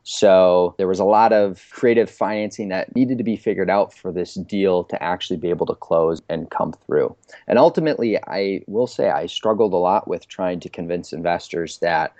So 0.03 0.73
there 0.77 0.87
was 0.87 0.99
a 0.99 1.05
lot 1.05 1.31
of 1.31 1.63
creative 1.71 2.09
financing 2.09 2.69
that 2.69 2.95
needed 2.95 3.17
to 3.19 3.23
be 3.23 3.35
figured 3.35 3.69
out 3.69 3.93
for 3.93 4.11
this 4.11 4.33
deal 4.33 4.83
to 4.85 5.01
actually 5.01 5.37
be 5.37 5.49
able 5.49 5.67
to 5.67 5.75
close 5.75 6.21
and 6.27 6.49
come 6.49 6.73
through. 6.73 7.15
And 7.47 7.59
ultimately, 7.59 8.17
I 8.25 8.63
will 8.67 8.87
say 8.87 9.09
I 9.09 9.27
struggled 9.27 9.73
a 9.73 9.77
lot 9.77 10.07
with 10.07 10.27
trying 10.27 10.59
to 10.61 10.69
convince 10.69 11.13
investors 11.13 11.77
that 11.79 12.13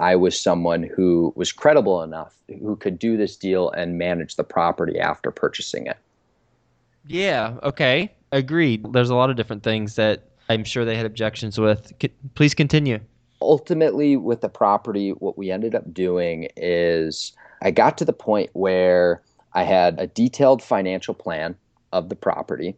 I 0.00 0.16
was 0.16 0.38
someone 0.38 0.82
who 0.82 1.32
was 1.36 1.52
credible 1.52 2.02
enough, 2.02 2.34
who 2.60 2.76
could 2.76 2.98
do 2.98 3.16
this 3.16 3.36
deal 3.36 3.70
and 3.70 3.98
manage 3.98 4.36
the 4.36 4.44
property 4.44 4.98
after 4.98 5.30
purchasing 5.30 5.86
it. 5.86 5.96
Yeah, 7.06 7.54
okay. 7.62 8.12
Agreed. 8.32 8.92
There's 8.92 9.10
a 9.10 9.14
lot 9.14 9.30
of 9.30 9.36
different 9.36 9.62
things 9.62 9.94
that 9.94 10.24
I'm 10.50 10.64
sure 10.64 10.84
they 10.84 10.96
had 10.96 11.06
objections 11.06 11.58
with. 11.58 11.92
Please 12.34 12.54
continue. 12.54 13.00
Ultimately, 13.48 14.14
with 14.14 14.42
the 14.42 14.50
property, 14.50 15.12
what 15.12 15.38
we 15.38 15.50
ended 15.50 15.74
up 15.74 15.94
doing 15.94 16.48
is 16.54 17.32
I 17.62 17.70
got 17.70 17.96
to 17.96 18.04
the 18.04 18.12
point 18.12 18.50
where 18.52 19.22
I 19.54 19.62
had 19.62 19.98
a 19.98 20.06
detailed 20.06 20.62
financial 20.62 21.14
plan 21.14 21.56
of 21.90 22.10
the 22.10 22.14
property. 22.14 22.76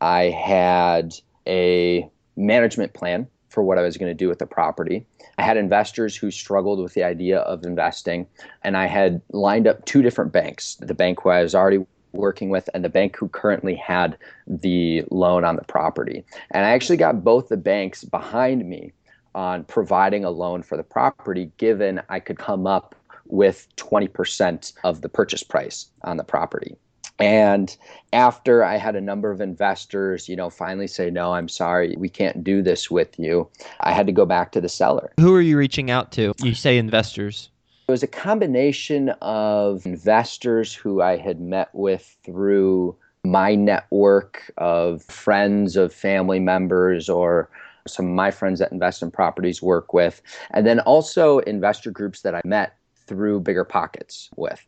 I 0.00 0.30
had 0.30 1.14
a 1.46 2.08
management 2.34 2.94
plan 2.94 3.28
for 3.50 3.62
what 3.62 3.76
I 3.76 3.82
was 3.82 3.98
going 3.98 4.10
to 4.10 4.14
do 4.14 4.26
with 4.26 4.38
the 4.38 4.46
property. 4.46 5.04
I 5.36 5.42
had 5.42 5.58
investors 5.58 6.16
who 6.16 6.30
struggled 6.30 6.80
with 6.80 6.94
the 6.94 7.04
idea 7.04 7.40
of 7.40 7.66
investing, 7.66 8.26
and 8.64 8.78
I 8.78 8.86
had 8.86 9.20
lined 9.32 9.66
up 9.66 9.84
two 9.84 10.00
different 10.00 10.32
banks 10.32 10.76
the 10.76 10.94
bank 10.94 11.20
who 11.20 11.28
I 11.28 11.42
was 11.42 11.54
already 11.54 11.84
working 12.12 12.48
with 12.48 12.70
and 12.72 12.82
the 12.82 12.88
bank 12.88 13.16
who 13.16 13.28
currently 13.28 13.74
had 13.74 14.16
the 14.46 15.04
loan 15.10 15.44
on 15.44 15.56
the 15.56 15.64
property. 15.64 16.24
And 16.52 16.64
I 16.64 16.70
actually 16.70 16.96
got 16.96 17.22
both 17.22 17.48
the 17.48 17.58
banks 17.58 18.02
behind 18.02 18.66
me 18.66 18.92
on 19.34 19.64
providing 19.64 20.24
a 20.24 20.30
loan 20.30 20.62
for 20.62 20.76
the 20.76 20.82
property, 20.82 21.50
given 21.56 22.00
I 22.08 22.20
could 22.20 22.38
come 22.38 22.66
up 22.66 22.94
with 23.26 23.68
20% 23.76 24.72
of 24.84 25.02
the 25.02 25.08
purchase 25.08 25.42
price 25.42 25.86
on 26.02 26.16
the 26.16 26.24
property. 26.24 26.76
And 27.20 27.76
after 28.14 28.64
I 28.64 28.76
had 28.76 28.96
a 28.96 29.00
number 29.00 29.30
of 29.30 29.40
investors, 29.42 30.28
you 30.28 30.36
know, 30.36 30.48
finally 30.48 30.86
say, 30.86 31.10
no, 31.10 31.34
I'm 31.34 31.48
sorry, 31.48 31.94
we 31.98 32.08
can't 32.08 32.42
do 32.42 32.62
this 32.62 32.90
with 32.90 33.18
you, 33.18 33.48
I 33.80 33.92
had 33.92 34.06
to 34.06 34.12
go 34.12 34.24
back 34.24 34.52
to 34.52 34.60
the 34.60 34.70
seller. 34.70 35.12
Who 35.20 35.34
are 35.34 35.42
you 35.42 35.58
reaching 35.58 35.90
out 35.90 36.12
to? 36.12 36.32
You 36.38 36.54
say 36.54 36.78
investors. 36.78 37.50
It 37.88 37.92
was 37.92 38.02
a 38.02 38.08
combination 38.08 39.10
of 39.20 39.84
investors 39.84 40.72
who 40.74 41.02
I 41.02 41.18
had 41.18 41.40
met 41.40 41.68
with 41.74 42.16
through 42.24 42.96
my 43.24 43.54
network 43.54 44.50
of 44.56 45.02
friends, 45.02 45.76
of 45.76 45.92
family 45.92 46.40
members, 46.40 47.08
or 47.10 47.50
some 47.86 48.06
of 48.06 48.12
my 48.12 48.30
friends 48.30 48.58
that 48.58 48.72
invest 48.72 49.02
in 49.02 49.10
properties 49.10 49.62
work 49.62 49.92
with, 49.92 50.22
and 50.52 50.66
then 50.66 50.80
also 50.80 51.38
investor 51.40 51.90
groups 51.90 52.22
that 52.22 52.34
I 52.34 52.40
met 52.44 52.76
through 53.06 53.40
Bigger 53.40 53.64
Pockets 53.64 54.30
with. 54.36 54.64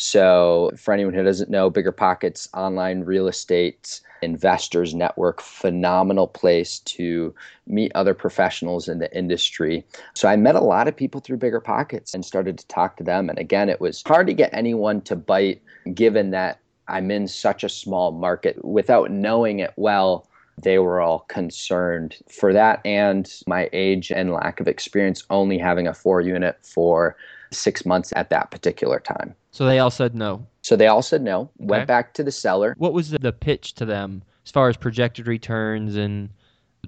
So, 0.00 0.70
for 0.76 0.94
anyone 0.94 1.12
who 1.12 1.24
doesn't 1.24 1.50
know, 1.50 1.70
Bigger 1.70 1.90
Pockets 1.90 2.48
online 2.54 3.00
real 3.00 3.26
estate 3.26 4.00
investors 4.22 4.94
network, 4.94 5.40
phenomenal 5.40 6.28
place 6.28 6.78
to 6.80 7.34
meet 7.66 7.90
other 7.96 8.14
professionals 8.14 8.88
in 8.88 9.00
the 9.00 9.12
industry. 9.12 9.84
So, 10.14 10.28
I 10.28 10.36
met 10.36 10.54
a 10.54 10.60
lot 10.60 10.86
of 10.86 10.94
people 10.94 11.20
through 11.20 11.38
Bigger 11.38 11.60
Pockets 11.60 12.14
and 12.14 12.24
started 12.24 12.58
to 12.58 12.66
talk 12.68 12.96
to 12.98 13.02
them. 13.02 13.28
And 13.28 13.40
again, 13.40 13.68
it 13.68 13.80
was 13.80 14.04
hard 14.06 14.28
to 14.28 14.34
get 14.34 14.54
anyone 14.54 15.00
to 15.00 15.16
bite 15.16 15.60
given 15.94 16.30
that 16.30 16.60
I'm 16.86 17.10
in 17.10 17.26
such 17.26 17.64
a 17.64 17.68
small 17.68 18.12
market 18.12 18.64
without 18.64 19.10
knowing 19.10 19.58
it 19.58 19.72
well. 19.74 20.27
They 20.62 20.78
were 20.78 21.00
all 21.00 21.20
concerned 21.28 22.16
for 22.30 22.52
that 22.52 22.80
and 22.84 23.30
my 23.46 23.68
age 23.72 24.10
and 24.10 24.32
lack 24.32 24.60
of 24.60 24.68
experience 24.68 25.24
only 25.30 25.58
having 25.58 25.86
a 25.86 25.94
four 25.94 26.20
unit 26.20 26.58
for 26.62 27.16
six 27.50 27.86
months 27.86 28.12
at 28.16 28.30
that 28.30 28.50
particular 28.50 29.00
time. 29.00 29.34
So 29.52 29.64
they 29.66 29.78
all 29.78 29.90
said 29.90 30.14
no. 30.14 30.46
So 30.62 30.76
they 30.76 30.86
all 30.86 31.02
said 31.02 31.22
no, 31.22 31.42
Okay. 31.42 31.50
went 31.58 31.86
back 31.88 32.12
to 32.14 32.22
the 32.22 32.30
seller. 32.32 32.74
What 32.78 32.92
was 32.92 33.10
the 33.10 33.32
pitch 33.32 33.74
to 33.76 33.84
them 33.86 34.22
as 34.44 34.50
far 34.50 34.68
as 34.68 34.76
projected 34.76 35.26
returns 35.26 35.96
and 35.96 36.28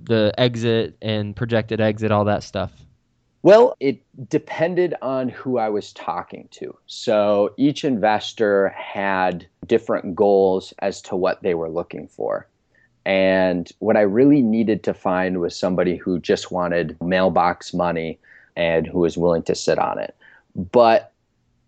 the 0.03 0.33
exit 0.39 0.97
and 1.03 1.35
projected 1.35 1.81
exit, 1.81 2.11
all 2.11 2.25
that 2.25 2.43
stuff? 2.43 2.73
Well, 3.43 3.75
it 3.81 4.03
depended 4.29 4.95
on 5.01 5.31
who 5.31 5.57
I 5.57 5.71
was 5.71 5.95
talking 5.95 6.49
to. 6.53 6.77
So 6.87 7.55
each 7.57 7.85
investor 7.85 8.69
had 8.71 9.47
different 9.67 10.15
goals 10.15 10.75
as 10.81 11.01
to 11.03 11.17
what 11.17 11.43
they 11.43 11.55
were 11.55 11.71
looking 11.71 12.07
for. 12.07 12.47
And 13.07 13.71
what 13.79 13.97
I 13.97 14.03
really 14.03 14.43
needed 14.43 14.83
to 14.85 14.95
find 14.95 15.41
was 15.41 15.59
somebody 15.59 15.97
who 15.97 16.19
just 16.19 16.51
wanted 16.51 16.97
mailbox 17.01 17.73
money 17.73 18.19
and 18.57 18.87
who 18.87 19.01
was 19.01 19.17
willing 19.17 19.43
to 19.45 19.55
sit 19.55 19.79
on 19.79 19.99
it. 19.99 20.15
But 20.55 21.13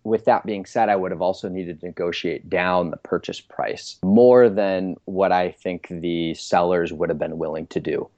with 0.05 0.25
that 0.25 0.45
being 0.45 0.67
said, 0.67 0.89
I 0.89 0.97
would 0.97 1.11
have 1.11 1.23
also 1.23 1.49
needed 1.49 1.81
to 1.81 1.87
negotiate 1.87 2.51
down 2.51 2.91
the 2.91 2.97
purchase 2.97 3.41
price 3.41 3.99
more 4.03 4.49
than 4.49 4.97
what 5.05 5.33
I 5.33 5.53
think 5.53 5.89
the 5.91 6.35
sellers 6.35 6.93
would 6.93 7.09
have 7.09 7.19
been 7.19 7.39
willing 7.39 7.67
to 7.69 7.81
do. 7.81 8.09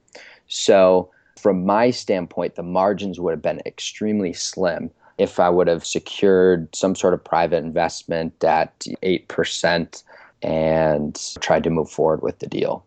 So, 0.47 1.11
from 1.39 1.65
my 1.65 1.91
standpoint, 1.91 2.55
the 2.55 2.63
margins 2.63 3.19
would 3.19 3.31
have 3.31 3.41
been 3.41 3.61
extremely 3.65 4.33
slim 4.33 4.89
if 5.17 5.39
I 5.39 5.49
would 5.49 5.67
have 5.67 5.85
secured 5.85 6.73
some 6.75 6.95
sort 6.95 7.13
of 7.13 7.23
private 7.23 7.63
investment 7.63 8.43
at 8.43 8.77
8% 9.03 10.03
and 10.41 11.33
tried 11.41 11.63
to 11.63 11.69
move 11.69 11.89
forward 11.89 12.21
with 12.21 12.39
the 12.39 12.47
deal. 12.47 12.85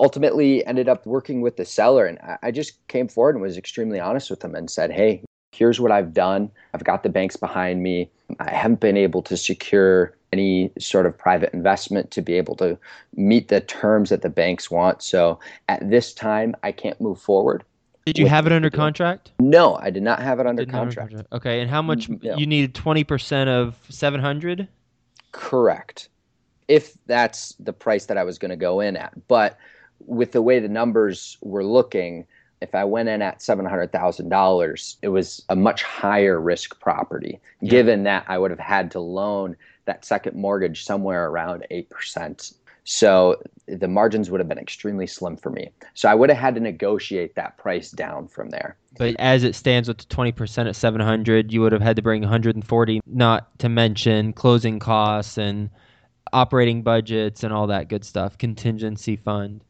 Ultimately, 0.00 0.66
ended 0.66 0.88
up 0.88 1.06
working 1.06 1.40
with 1.40 1.56
the 1.56 1.64
seller, 1.64 2.06
and 2.06 2.18
I- 2.18 2.38
I 2.44 2.50
just 2.50 2.86
came 2.88 3.06
forward 3.08 3.36
and 3.36 3.42
was 3.42 3.56
extremely 3.56 4.00
honest 4.00 4.30
with 4.30 4.40
them 4.40 4.54
and 4.54 4.68
said, 4.68 4.90
Hey, 4.90 5.22
here's 5.52 5.80
what 5.80 5.92
I've 5.92 6.12
done. 6.12 6.50
I've 6.72 6.82
got 6.84 7.02
the 7.04 7.08
banks 7.08 7.36
behind 7.36 7.82
me. 7.82 8.10
I 8.40 8.50
haven't 8.50 8.80
been 8.80 8.96
able 8.96 9.22
to 9.22 9.36
secure 9.36 10.16
any 10.32 10.72
sort 10.80 11.06
of 11.06 11.16
private 11.16 11.52
investment 11.54 12.10
to 12.10 12.20
be 12.22 12.34
able 12.34 12.56
to 12.56 12.76
meet 13.14 13.46
the 13.48 13.60
terms 13.60 14.10
that 14.10 14.22
the 14.22 14.28
banks 14.28 14.68
want. 14.68 15.00
So 15.00 15.38
at 15.68 15.88
this 15.88 16.12
time, 16.12 16.56
I 16.64 16.72
can't 16.72 17.00
move 17.00 17.20
forward. 17.20 17.62
Did 18.04 18.18
you 18.18 18.26
have 18.26 18.46
it 18.46 18.52
under 18.52 18.68
contract? 18.68 19.30
No, 19.38 19.76
I 19.76 19.90
did 19.90 20.02
not 20.02 20.20
have 20.20 20.40
it 20.40 20.46
under 20.46 20.62
Didn't 20.62 20.74
contract. 20.74 21.14
Okay, 21.32 21.60
and 21.60 21.70
how 21.70 21.80
much 21.80 22.08
Mm, 22.10 22.22
no. 22.24 22.36
you 22.36 22.46
needed 22.46 22.74
20% 22.74 23.48
of 23.48 23.76
700? 23.88 24.66
Correct. 25.30 26.08
If 26.66 26.96
that's 27.06 27.54
the 27.60 27.72
price 27.72 28.06
that 28.06 28.18
I 28.18 28.24
was 28.24 28.38
going 28.38 28.50
to 28.50 28.56
go 28.56 28.80
in 28.80 28.96
at. 28.96 29.12
But 29.28 29.56
with 30.06 30.32
the 30.32 30.42
way 30.42 30.58
the 30.58 30.68
numbers 30.68 31.38
were 31.40 31.64
looking, 31.64 32.26
if 32.60 32.74
I 32.74 32.84
went 32.84 33.08
in 33.08 33.22
at 33.22 33.40
$700,000, 33.40 34.96
it 35.02 35.08
was 35.08 35.42
a 35.48 35.56
much 35.56 35.82
higher 35.82 36.40
risk 36.40 36.80
property, 36.80 37.40
Yeah. 37.60 37.70
given 37.70 38.04
that 38.04 38.24
I 38.28 38.38
would 38.38 38.50
have 38.50 38.60
had 38.60 38.90
to 38.92 39.00
loan 39.00 39.56
that 39.86 40.04
second 40.04 40.36
mortgage 40.36 40.84
somewhere 40.84 41.26
around 41.28 41.66
8%. 41.70 42.54
So 42.84 43.42
the 43.66 43.88
margins 43.88 44.30
would 44.30 44.40
have 44.40 44.48
been 44.48 44.58
extremely 44.58 45.06
slim 45.06 45.36
for 45.36 45.50
me. 45.50 45.70
So 45.94 46.08
I 46.08 46.14
would 46.14 46.28
have 46.28 46.38
had 46.38 46.54
to 46.54 46.60
negotiate 46.60 47.34
that 47.34 47.56
price 47.56 47.90
down 47.90 48.28
from 48.28 48.50
there. 48.50 48.76
But 48.98 49.16
as 49.18 49.42
it 49.42 49.54
stands 49.54 49.88
with 49.88 49.98
the 49.98 50.04
20% 50.04 50.68
at 50.68 50.76
700, 50.76 51.52
you 51.52 51.60
would 51.62 51.72
have 51.72 51.82
had 51.82 51.96
to 51.96 52.02
bring 52.02 52.20
140, 52.22 53.00
not 53.06 53.58
to 53.58 53.68
mention 53.68 54.32
closing 54.34 54.78
costs 54.78 55.38
and 55.38 55.70
operating 56.32 56.82
budgets 56.82 57.42
and 57.42 57.52
all 57.52 57.66
that 57.68 57.88
good 57.88 58.04
stuff, 58.04 58.36
contingency 58.38 59.16
fund. 59.16 59.62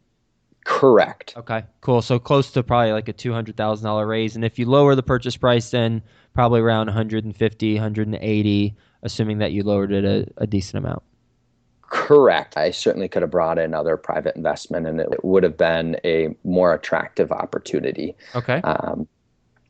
Correct. 0.65 1.35
Okay, 1.37 1.63
cool. 1.83 2.01
So 2.01 2.19
close 2.19 2.51
to 2.53 2.63
probably 2.63 2.93
like 2.93 3.09
a 3.09 3.13
$200,000 3.13 4.09
raise. 4.09 4.35
And 4.35 4.45
if 4.45 4.59
you 4.59 4.67
lower 4.67 4.95
the 4.95 5.03
purchase 5.03 5.37
price, 5.37 5.71
then 5.71 6.03
probably 6.33 6.61
around 6.61 6.87
150, 6.87 7.75
180, 7.75 8.77
assuming 9.03 9.39
that 9.39 9.53
you 9.53 9.63
lowered 9.63 9.93
it 9.93 10.05
a, 10.05 10.27
a 10.39 10.47
decent 10.47 10.85
amount. 10.85 11.03
Correct. 11.83 12.57
I 12.57 12.71
certainly 12.71 13.09
could 13.09 13.23
have 13.23 13.31
brought 13.31 13.59
in 13.59 13.75
other 13.75 13.97
private 13.97 14.37
investment 14.37 14.87
and 14.87 15.01
it 15.01 15.23
would 15.23 15.43
have 15.43 15.57
been 15.57 15.99
a 16.03 16.35
more 16.43 16.75
attractive 16.75 17.31
opportunity. 17.31 18.17
Okay. 18.35 18.61
Um, 18.63 19.07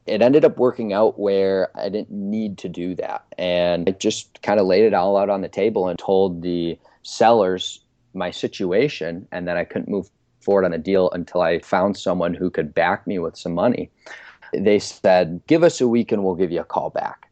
it 0.06 0.22
ended 0.22 0.44
up 0.44 0.58
working 0.58 0.92
out 0.92 1.18
where 1.18 1.70
I 1.76 1.88
didn't 1.88 2.10
need 2.10 2.56
to 2.58 2.68
do 2.68 2.94
that. 2.96 3.24
And 3.36 3.88
I 3.88 3.92
just 3.92 4.42
kind 4.42 4.60
of 4.60 4.66
laid 4.66 4.84
it 4.84 4.94
all 4.94 5.16
out 5.16 5.28
on 5.28 5.40
the 5.40 5.48
table 5.48 5.88
and 5.88 5.98
told 5.98 6.42
the 6.42 6.78
sellers 7.02 7.80
my 8.14 8.30
situation 8.30 9.26
and 9.32 9.48
that 9.48 9.56
I 9.56 9.64
couldn't 9.64 9.88
move 9.88 10.08
forward 10.44 10.64
on 10.64 10.72
a 10.72 10.78
deal 10.78 11.10
until 11.10 11.40
I 11.40 11.60
found 11.60 11.96
someone 11.96 12.34
who 12.34 12.50
could 12.50 12.74
back 12.74 13.06
me 13.06 13.18
with 13.18 13.36
some 13.36 13.52
money. 13.52 13.90
They 14.52 14.78
said, 14.78 15.40
Give 15.46 15.62
us 15.62 15.80
a 15.80 15.88
week 15.88 16.12
and 16.12 16.22
we'll 16.22 16.34
give 16.34 16.52
you 16.52 16.60
a 16.60 16.64
call 16.64 16.90
back. 16.90 17.28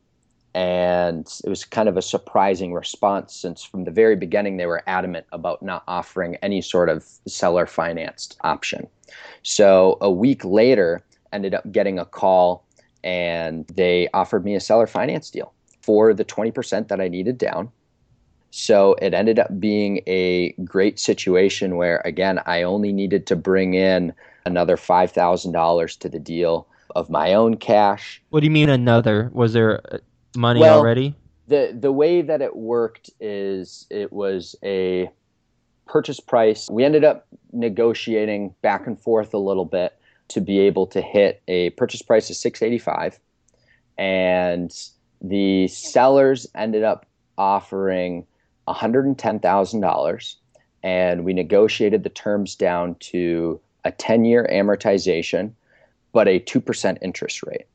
And 0.54 1.26
it 1.44 1.48
was 1.48 1.64
kind 1.64 1.88
of 1.88 1.96
a 1.96 2.02
surprising 2.02 2.74
response 2.74 3.34
since 3.34 3.62
from 3.64 3.84
the 3.84 3.90
very 3.90 4.16
beginning 4.16 4.56
they 4.56 4.66
were 4.66 4.82
adamant 4.86 5.26
about 5.32 5.62
not 5.62 5.82
offering 5.88 6.36
any 6.36 6.60
sort 6.60 6.88
of 6.90 7.04
seller 7.26 7.66
financed 7.66 8.36
option. 8.42 8.86
So 9.42 9.96
a 10.00 10.10
week 10.10 10.44
later, 10.44 11.02
ended 11.32 11.54
up 11.54 11.70
getting 11.72 11.98
a 11.98 12.04
call 12.04 12.64
and 13.02 13.66
they 13.68 14.08
offered 14.14 14.44
me 14.44 14.54
a 14.54 14.60
seller 14.60 14.86
finance 14.86 15.30
deal 15.30 15.52
for 15.80 16.14
the 16.14 16.24
20% 16.24 16.88
that 16.88 17.00
I 17.00 17.08
needed 17.08 17.38
down. 17.38 17.70
So 18.54 18.96
it 19.00 19.14
ended 19.14 19.38
up 19.38 19.58
being 19.58 20.02
a 20.06 20.52
great 20.62 21.00
situation 21.00 21.76
where, 21.76 22.02
again, 22.04 22.38
I 22.44 22.62
only 22.62 22.92
needed 22.92 23.26
to 23.28 23.36
bring 23.36 23.72
in 23.72 24.12
another 24.44 24.76
$5,000 24.76 25.98
to 25.98 26.08
the 26.10 26.18
deal 26.18 26.66
of 26.94 27.08
my 27.08 27.32
own 27.32 27.56
cash. 27.56 28.22
What 28.28 28.40
do 28.40 28.44
you 28.44 28.50
mean 28.50 28.68
another? 28.68 29.30
Was 29.32 29.54
there 29.54 29.80
uh, 29.90 29.98
money 30.36 30.60
Well- 30.60 30.78
already? 30.78 31.14
The, 31.48 31.76
the 31.78 31.92
way 31.92 32.20
that 32.22 32.40
it 32.40 32.54
worked 32.54 33.10
is 33.20 33.86
it 33.90 34.12
was 34.12 34.54
a 34.62 35.10
purchase 35.86 36.20
price. 36.20 36.68
We 36.70 36.84
ended 36.84 37.04
up 37.04 37.26
negotiating 37.52 38.54
back 38.60 38.86
and 38.86 39.00
forth 39.00 39.32
a 39.32 39.38
little 39.38 39.64
bit 39.64 39.98
to 40.28 40.40
be 40.42 40.60
able 40.60 40.86
to 40.88 41.00
hit 41.00 41.42
a 41.48 41.70
purchase 41.70 42.00
price 42.00 42.30
of 42.30 42.36
685 42.36 43.18
and 43.98 44.72
the 45.20 45.68
sellers 45.68 46.46
ended 46.54 46.84
up 46.84 47.06
offering 47.36 48.26
$110,000 48.68 50.34
and 50.82 51.24
we 51.24 51.32
negotiated 51.32 52.02
the 52.02 52.10
terms 52.10 52.54
down 52.54 52.96
to 52.96 53.60
a 53.84 53.92
10 53.92 54.24
year 54.24 54.48
amortization, 54.52 55.52
but 56.12 56.28
a 56.28 56.40
2% 56.40 56.98
interest 57.02 57.42
rate. 57.44 57.66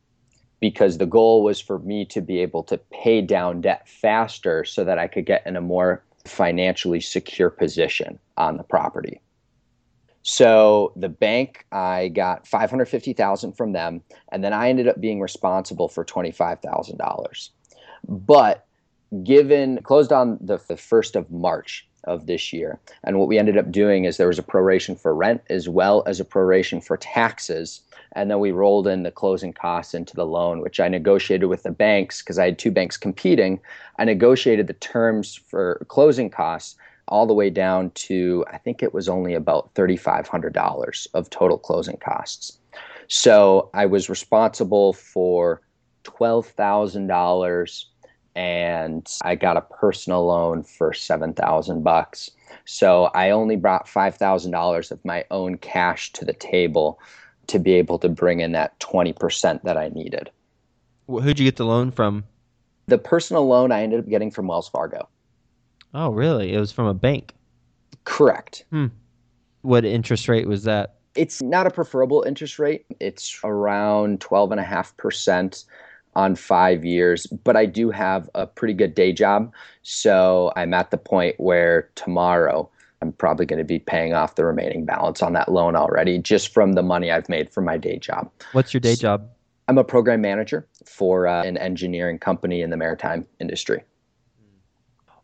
Because 0.60 0.98
the 0.98 1.06
goal 1.06 1.44
was 1.44 1.62
for 1.62 1.80
me 1.80 2.04
to 2.06 2.20
be 2.20 2.40
able 2.40 2.64
to 2.64 2.78
pay 2.92 3.22
down 3.22 3.62
debt 3.62 3.88
faster 3.88 4.66
so 4.66 4.84
that 4.84 4.98
I 4.98 5.08
could 5.08 5.26
get 5.26 5.46
in 5.46 5.56
a 5.56 5.62
more 5.62 6.04
financially 6.26 7.00
secure 7.00 7.50
position 7.50 8.20
on 8.38 8.58
the 8.58 8.64
property. 8.64 9.22
So 10.24 10.92
the 10.98 11.08
bank, 11.08 11.66
I 11.72 12.10
got 12.10 12.46
five 12.46 12.70
hundred 12.70 12.88
fifty 12.88 13.14
thousand 13.14 13.54
from 13.54 13.72
them, 13.72 14.02
and 14.30 14.44
then 14.44 14.52
I 14.52 14.68
ended 14.68 14.88
up 14.90 15.00
being 15.00 15.22
responsible 15.22 15.88
for 15.88 16.04
twenty 16.04 16.32
five 16.32 16.60
thousand 16.60 16.98
dollars. 16.98 17.52
But 18.10 18.67
given 19.24 19.82
closed 19.84 20.12
on 20.12 20.38
the, 20.42 20.60
the 20.68 20.78
first 20.78 21.16
of 21.16 21.32
March 21.32 21.88
of 22.04 22.26
this 22.26 22.54
year, 22.54 22.80
and 23.04 23.20
what 23.20 23.28
we 23.28 23.38
ended 23.38 23.58
up 23.58 23.72
doing 23.72 24.06
is 24.06 24.18
there 24.18 24.28
was 24.28 24.40
a 24.40 24.44
proration 24.44 24.98
for 24.98 25.14
rent 25.14 25.42
as 25.50 25.68
well 25.68 26.04
as 26.06 26.20
a 26.20 26.26
proration 26.26 26.84
for 26.84 26.98
taxes, 26.98 27.82
and 28.14 28.32
then 28.32 28.40
we 28.40 28.52
rolled 28.52 28.88
in 28.88 29.04
the 29.04 29.12
closing 29.12 29.54
costs 29.54 29.94
into 29.94 30.16
the 30.16 30.26
loan, 30.26 30.62
which 30.62 30.80
I 30.80 30.88
negotiated 30.88 31.50
with 31.50 31.64
the 31.64 31.72
banks 31.72 32.22
because 32.22 32.40
I 32.40 32.46
had 32.46 32.60
two 32.60 32.72
banks 32.72 32.98
competing. 32.98 33.60
I 34.00 34.06
negotiated 34.06 34.68
the 34.68 34.74
terms 34.74 35.36
for 35.36 35.86
closing 35.90 36.30
costs 36.30 36.76
all 37.10 37.26
the 37.26 37.34
way 37.34 37.50
down 37.50 37.92
to 37.92 38.44
I 38.52 38.58
think 38.58 38.84
it 38.84 38.94
was 38.94 39.08
only 39.08 39.34
about 39.34 39.74
$3,500 39.76 41.08
of 41.14 41.30
total 41.30 41.58
closing 41.58 41.98
costs. 41.98 42.58
So 43.08 43.70
I 43.74 43.86
was 43.86 44.10
responsible 44.10 44.94
for 44.94 45.62
$12,000 46.04 47.86
and 48.38 49.12
I 49.24 49.34
got 49.34 49.58
a 49.58 49.62
personal 49.62 50.28
loan 50.28 50.62
for 50.62 50.94
7,000 50.94 51.84
bucks. 51.84 52.30
So 52.66 53.06
I 53.16 53.32
only 53.32 53.56
brought 53.56 53.88
$5,000 53.88 54.92
of 54.92 55.04
my 55.04 55.26
own 55.32 55.58
cash 55.58 56.14
to 56.14 56.24
the 56.24 56.34
table 56.34 57.00
to 57.48 57.58
be 57.58 57.74
able 57.74 57.98
to 57.98 58.08
bring 58.08 58.40
in 58.40 58.52
that 58.52 58.80
20% 58.80 59.64
that 59.64 59.76
I 59.76 59.90
needed. 59.90 60.30
Who'd 61.08 61.40
you 61.40 61.46
get 61.46 61.56
the 61.56 61.66
loan 61.66 61.90
from? 61.90 62.26
The 62.86 63.00
personal 63.00 63.48
loan 63.48 63.72
I 63.72 63.82
ended 63.82 64.02
up 64.02 64.08
getting 64.08 64.30
from 64.30 64.48
Wells 64.48 64.70
Fargo. 64.70 65.10
Oh, 65.96 66.12
really? 66.12 66.54
It 66.54 66.60
was 66.60 66.72
from 66.72 66.86
a 66.86 66.94
bank. 66.94 67.34
Correct. 68.04 68.66
Hmm. 68.70 68.88
What 69.64 69.84
interest 69.84 70.28
rate 70.28 70.48
was 70.48 70.64
that? 70.66 70.98
It's 71.16 71.42
not 71.42 71.66
a 71.66 71.72
preferable 71.72 72.24
interest 72.28 72.60
rate. 72.60 72.86
It's 73.00 73.40
around 73.44 74.20
12.5% 74.20 75.66
on 76.18 76.36
five 76.36 76.84
years, 76.84 77.28
but 77.28 77.56
I 77.56 77.68
do 77.68 77.92
have 77.92 78.28
a 78.34 78.48
pretty 78.48 78.74
good 78.74 78.96
day 78.96 79.14
job. 79.14 79.54
So 79.84 80.52
I'm 80.56 80.74
at 80.74 80.90
the 80.90 80.98
point 80.98 81.36
where 81.40 81.90
tomorrow 81.94 82.70
I'm 83.04 83.12
probably 83.12 83.46
going 83.46 83.60
to 83.60 83.64
be 83.64 83.78
paying 83.78 84.16
off 84.16 84.34
the 84.34 84.44
remaining 84.44 84.84
balance 84.84 85.22
on 85.22 85.34
that 85.34 85.52
loan 85.52 85.76
already 85.76 86.18
just 86.18 86.52
from 86.52 86.74
the 86.74 86.82
money 86.82 87.12
I've 87.12 87.30
made 87.30 87.52
from 87.52 87.66
my 87.66 87.78
day 87.78 88.00
job. 88.00 88.32
What's 88.54 88.74
your 88.74 88.82
day 88.82 88.96
job? 88.96 89.30
I'm 89.68 89.78
a 89.78 89.84
program 89.84 90.22
manager 90.22 90.68
for 90.86 91.28
uh, 91.28 91.44
an 91.44 91.56
engineering 91.58 92.18
company 92.18 92.64
in 92.64 92.72
the 92.72 92.78
maritime 92.78 93.28
industry. 93.40 93.84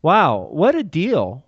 Wow, 0.04 0.50
what 0.52 0.76
a 0.76 0.84
deal. 0.84 1.44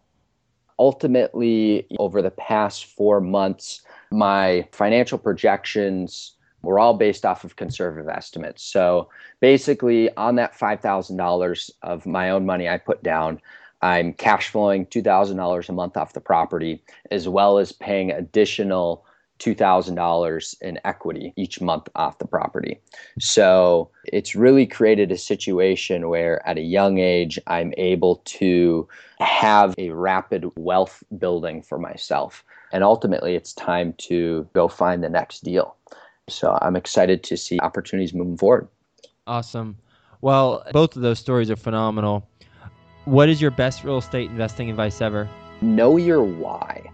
Ultimately, 0.79 1.86
over 1.99 2.23
the 2.23 2.31
past 2.31 2.86
four 2.86 3.21
months, 3.21 3.81
my 4.12 4.67
financial 4.71 5.19
projections 5.19 6.34
were 6.65 6.80
all 6.80 6.95
based 6.95 7.25
off 7.25 7.43
of 7.43 7.56
conservative 7.56 8.10
estimates. 8.10 8.63
So 8.63 9.10
basically, 9.39 10.13
on 10.15 10.36
that 10.36 10.58
$5,000 10.58 11.71
of 11.84 12.06
my 12.06 12.30
own 12.30 12.45
money 12.45 12.67
I 12.67 12.78
put 12.78 13.04
down, 13.04 13.39
I'm 13.82 14.13
cash 14.13 14.49
flowing 14.49 14.86
$2,000 14.88 15.69
a 15.69 15.71
month 15.71 15.97
off 15.97 16.13
the 16.13 16.21
property, 16.21 16.84
as 17.12 17.30
well 17.30 17.58
as 17.58 17.71
paying 17.71 18.12
additional 18.12 19.06
$2,000 19.39 20.62
in 20.62 20.80
equity 20.86 21.34
each 21.36 21.62
month 21.62 21.89
off 21.95 22.19
the 22.19 22.28
property. 22.28 22.80
So 23.19 23.89
it's 24.06 24.36
really 24.36 24.65
created 24.65 25.12
a 25.12 25.17
situation 25.17 26.10
where 26.10 26.45
at 26.47 26.58
a 26.58 26.62
young 26.62 26.99
age, 26.99 27.39
I'm 27.47 27.73
able 27.78 28.17
to 28.25 28.88
have 29.19 29.75
a 29.78 29.89
rapid 29.89 30.49
wealth 30.56 31.04
building 31.17 31.62
for 31.62 31.78
myself. 31.78 32.43
And 32.71 32.84
ultimately, 32.84 33.36
it's 33.36 33.54
time 33.54 33.93
to 33.99 34.47
go 34.54 34.67
find 34.67 35.04
the 35.04 35.10
next 35.10 35.43
deal. 35.43 35.75
So 36.27 36.57
I'm 36.61 36.75
excited 36.75 37.23
to 37.25 37.38
see 37.38 37.59
opportunities 37.59 38.13
moving 38.13 38.38
forward. 38.38 38.67
Awesome. 39.27 39.77
Well, 40.21 40.65
both 40.71 40.95
of 40.95 41.03
those 41.03 41.19
stories 41.19 41.51
are 41.51 41.55
phenomenal. 41.55 42.27
What 43.05 43.29
is 43.29 43.39
your 43.39 43.51
best 43.51 43.83
real 43.83 43.99
estate 43.99 44.31
investing 44.31 44.69
advice 44.69 45.01
ever? 45.01 45.29
Know 45.61 45.97
your 45.97 46.23
why. 46.23 46.89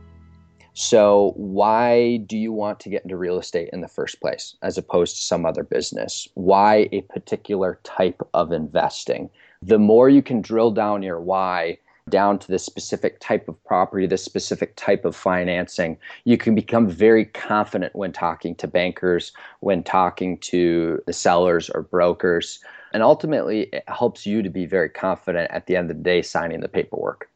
So, 0.74 1.34
why 1.36 2.17
do 2.17 2.38
you 2.38 2.52
want 2.52 2.80
to 2.82 2.89
get 2.89 3.04
into 3.04 3.17
real 3.17 3.39
estate 3.39 3.70
in 3.72 3.82
the 3.82 3.88
first 3.88 4.20
place 4.22 4.56
as 4.62 4.78
opposed 4.78 5.15
to 5.15 5.22
some 5.22 5.46
other 5.46 5.63
business? 5.63 6.28
Why 6.34 6.89
a 6.91 7.02
particular 7.02 7.80
type 7.84 8.22
of 8.34 8.52
investing? 8.52 9.30
The 9.62 9.80
more 9.80 10.10
you 10.10 10.22
can 10.22 10.41
drill 10.41 10.72
down 10.72 11.04
your 11.04 11.22
why 11.22 11.78
down 12.12 12.38
to 12.38 12.47
the 12.47 12.60
specific 12.60 13.19
type 13.19 13.50
of 13.50 13.63
property, 13.63 14.06
the 14.06 14.17
specific 14.17 14.76
type 14.76 15.06
of 15.06 15.15
financing, 15.15 15.97
you 16.26 16.38
can 16.38 16.54
become 16.54 16.88
very 16.88 17.26
confident 17.26 17.95
when 17.95 18.12
talking 18.12 18.54
to 18.56 18.67
bankers, 18.67 19.32
when 19.62 19.82
talking 19.82 20.38
to 20.39 21.02
the 21.08 21.13
sellers 21.13 21.71
or 21.71 21.82
brokers. 21.82 22.60
And 22.93 23.02
ultimately, 23.02 23.62
it 23.74 23.84
helps 23.88 24.28
you 24.28 24.43
to 24.43 24.50
be 24.50 24.67
very 24.67 24.89
confident 24.89 25.50
at 25.50 25.65
the 25.65 25.76
end 25.76 25.89
of 25.89 25.97
the 25.97 26.04
day 26.04 26.21
signing 26.21 26.60
the 26.60 26.67
paperwork. 26.67 27.32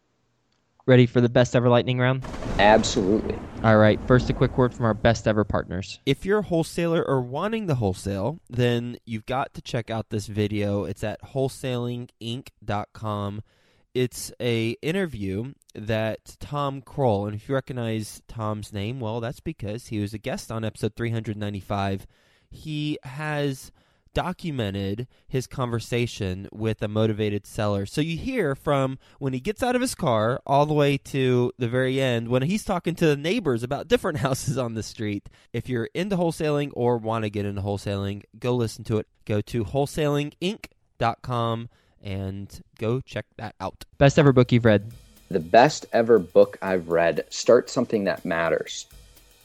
Ready 0.87 1.07
for 1.07 1.19
the 1.19 1.29
best 1.29 1.55
ever 1.55 1.67
lightning 1.67 1.97
round? 1.97 2.23
Absolutely. 2.59 3.35
All 3.63 3.77
right, 3.77 3.99
first, 4.05 4.29
a 4.29 4.33
quick 4.33 4.55
word 4.55 4.71
from 4.71 4.85
our 4.85 4.93
best 4.93 5.27
ever 5.27 5.43
partners. 5.43 5.99
If 6.05 6.27
you're 6.27 6.39
a 6.39 6.43
wholesaler 6.43 7.03
or 7.03 7.21
wanting 7.21 7.65
the 7.65 7.75
wholesale, 7.75 8.39
then 8.51 8.97
you've 9.03 9.25
got 9.25 9.55
to 9.55 9.63
check 9.63 9.89
out 9.89 10.11
this 10.11 10.27
video. 10.27 10.83
It's 10.83 11.03
at 11.03 11.19
wholesalinginc.com. 11.23 13.41
It's 13.95 14.31
a 14.41 14.71
interview 14.81 15.53
that 15.73 16.35
Tom 16.41 16.81
Krol, 16.81 17.27
and 17.27 17.33
if 17.33 17.47
you 17.47 17.55
recognize 17.55 18.21
Tom's 18.27 18.73
name, 18.73 18.99
well, 18.99 19.21
that's 19.21 19.39
because 19.39 19.87
he 19.87 19.99
was 19.99 20.13
a 20.13 20.17
guest 20.17 20.51
on 20.51 20.65
episode 20.65 20.97
395. 20.97 22.05
He 22.51 22.99
has 23.03 23.71
documented 24.13 25.07
his 25.29 25.47
conversation 25.47 26.49
with 26.51 26.81
a 26.81 26.89
motivated 26.89 27.47
seller. 27.47 27.85
So 27.85 28.01
you 28.01 28.17
hear 28.17 28.53
from 28.53 28.99
when 29.19 29.31
he 29.31 29.39
gets 29.39 29.63
out 29.63 29.77
of 29.77 29.81
his 29.81 29.95
car 29.95 30.41
all 30.45 30.65
the 30.65 30.73
way 30.73 30.97
to 30.97 31.53
the 31.57 31.69
very 31.69 32.01
end 32.01 32.27
when 32.27 32.41
he's 32.41 32.65
talking 32.65 32.95
to 32.95 33.07
the 33.07 33.15
neighbors 33.15 33.63
about 33.63 33.87
different 33.87 34.17
houses 34.19 34.57
on 34.57 34.73
the 34.73 34.83
street. 34.83 35.29
If 35.53 35.69
you're 35.69 35.89
into 35.93 36.17
wholesaling 36.17 36.71
or 36.73 36.97
want 36.97 37.23
to 37.23 37.29
get 37.29 37.45
into 37.45 37.61
wholesaling, 37.61 38.23
go 38.37 38.55
listen 38.55 38.83
to 38.85 38.97
it. 38.97 39.07
Go 39.23 39.39
to 39.39 39.63
wholesalinginc.com 39.63 41.69
and 42.05 42.61
go 42.77 43.01
check 43.01 43.25
that 43.35 43.55
out. 43.59 43.83
Best 43.97 44.17
ever 44.17 44.31
book 44.31 44.51
you've 44.53 44.63
read? 44.63 44.91
The 45.29 45.39
best 45.39 45.87
ever 45.91 46.19
book 46.19 46.57
I've 46.61 46.87
read, 46.87 47.25
Start 47.29 47.69
Something 47.69 48.05
That 48.05 48.23
Matters. 48.23 48.85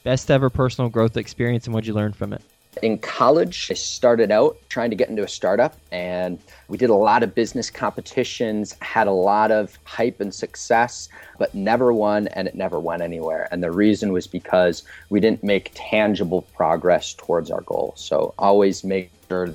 Best 0.03 0.31
ever 0.31 0.49
personal 0.49 0.89
growth 0.89 1.17
experience 1.17 1.65
and 1.65 1.73
what'd 1.73 1.87
you 1.87 1.93
learn 1.93 2.13
from 2.13 2.33
it? 2.33 2.41
In 2.81 2.99
college, 2.99 3.67
I 3.69 3.73
started 3.73 4.31
out 4.31 4.57
trying 4.69 4.91
to 4.91 4.95
get 4.95 5.09
into 5.09 5.23
a 5.23 5.27
startup, 5.27 5.75
and 5.91 6.39
we 6.69 6.77
did 6.77 6.89
a 6.89 6.95
lot 6.95 7.21
of 7.21 7.35
business 7.35 7.69
competitions, 7.69 8.77
had 8.81 9.07
a 9.07 9.11
lot 9.11 9.51
of 9.51 9.77
hype 9.83 10.21
and 10.21 10.33
success, 10.33 11.09
but 11.37 11.53
never 11.53 11.91
won, 11.91 12.27
and 12.29 12.47
it 12.47 12.55
never 12.55 12.79
went 12.79 13.01
anywhere. 13.01 13.49
And 13.51 13.61
the 13.61 13.71
reason 13.71 14.13
was 14.13 14.25
because 14.25 14.83
we 15.09 15.19
didn't 15.19 15.43
make 15.43 15.71
tangible 15.73 16.43
progress 16.55 17.13
towards 17.13 17.51
our 17.51 17.61
goal. 17.61 17.93
So 17.97 18.33
always 18.39 18.85
make 18.85 19.11
sure 19.27 19.53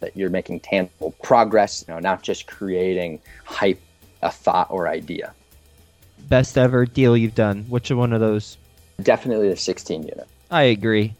that 0.00 0.16
you're 0.16 0.30
making 0.30 0.60
tangible 0.60 1.12
progress, 1.22 1.84
you 1.86 1.94
know, 1.94 2.00
not 2.00 2.22
just 2.22 2.46
creating 2.46 3.20
hype, 3.44 3.80
a 4.22 4.30
thought 4.30 4.70
or 4.70 4.88
idea. 4.88 5.32
Best 6.28 6.58
ever 6.58 6.84
deal 6.84 7.16
you've 7.16 7.34
done? 7.34 7.64
Which 7.68 7.90
one 7.90 8.12
of 8.12 8.20
those? 8.20 8.58
Definitely 9.02 9.48
the 9.48 9.56
16 9.56 10.02
unit. 10.02 10.28
I 10.50 10.64
agree 10.64 11.14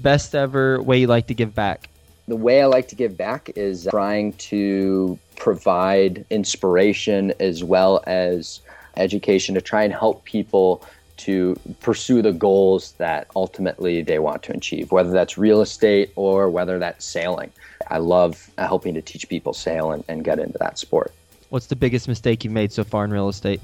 best 0.00 0.34
ever 0.34 0.82
way 0.82 0.98
you 0.98 1.06
like 1.06 1.26
to 1.28 1.34
give 1.34 1.54
back? 1.54 1.88
The 2.28 2.36
way 2.36 2.62
I 2.62 2.66
like 2.66 2.88
to 2.88 2.94
give 2.94 3.16
back 3.16 3.50
is 3.56 3.86
uh, 3.86 3.90
trying 3.90 4.32
to 4.34 5.18
provide 5.36 6.24
inspiration 6.30 7.32
as 7.40 7.64
well 7.64 8.02
as 8.06 8.60
education 8.96 9.54
to 9.54 9.60
try 9.60 9.82
and 9.82 9.92
help 9.92 10.24
people 10.24 10.84
to 11.20 11.58
pursue 11.80 12.22
the 12.22 12.32
goals 12.32 12.92
that 12.92 13.26
ultimately 13.36 14.02
they 14.02 14.18
want 14.18 14.42
to 14.44 14.52
achieve, 14.52 14.90
whether 14.90 15.10
that's 15.10 15.36
real 15.36 15.60
estate 15.60 16.12
or 16.16 16.48
whether 16.48 16.78
that's 16.78 17.04
sailing. 17.04 17.50
I 17.88 17.98
love 17.98 18.50
helping 18.58 18.94
to 18.94 19.02
teach 19.02 19.28
people 19.28 19.52
sail 19.52 19.92
and, 19.92 20.04
and 20.08 20.24
get 20.24 20.38
into 20.38 20.58
that 20.58 20.78
sport. 20.78 21.12
What's 21.50 21.66
the 21.66 21.76
biggest 21.76 22.08
mistake 22.08 22.44
you've 22.44 22.52
made 22.52 22.72
so 22.72 22.84
far 22.84 23.04
in 23.04 23.12
real 23.12 23.28
estate? 23.28 23.60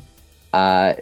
Uh, 0.52 0.94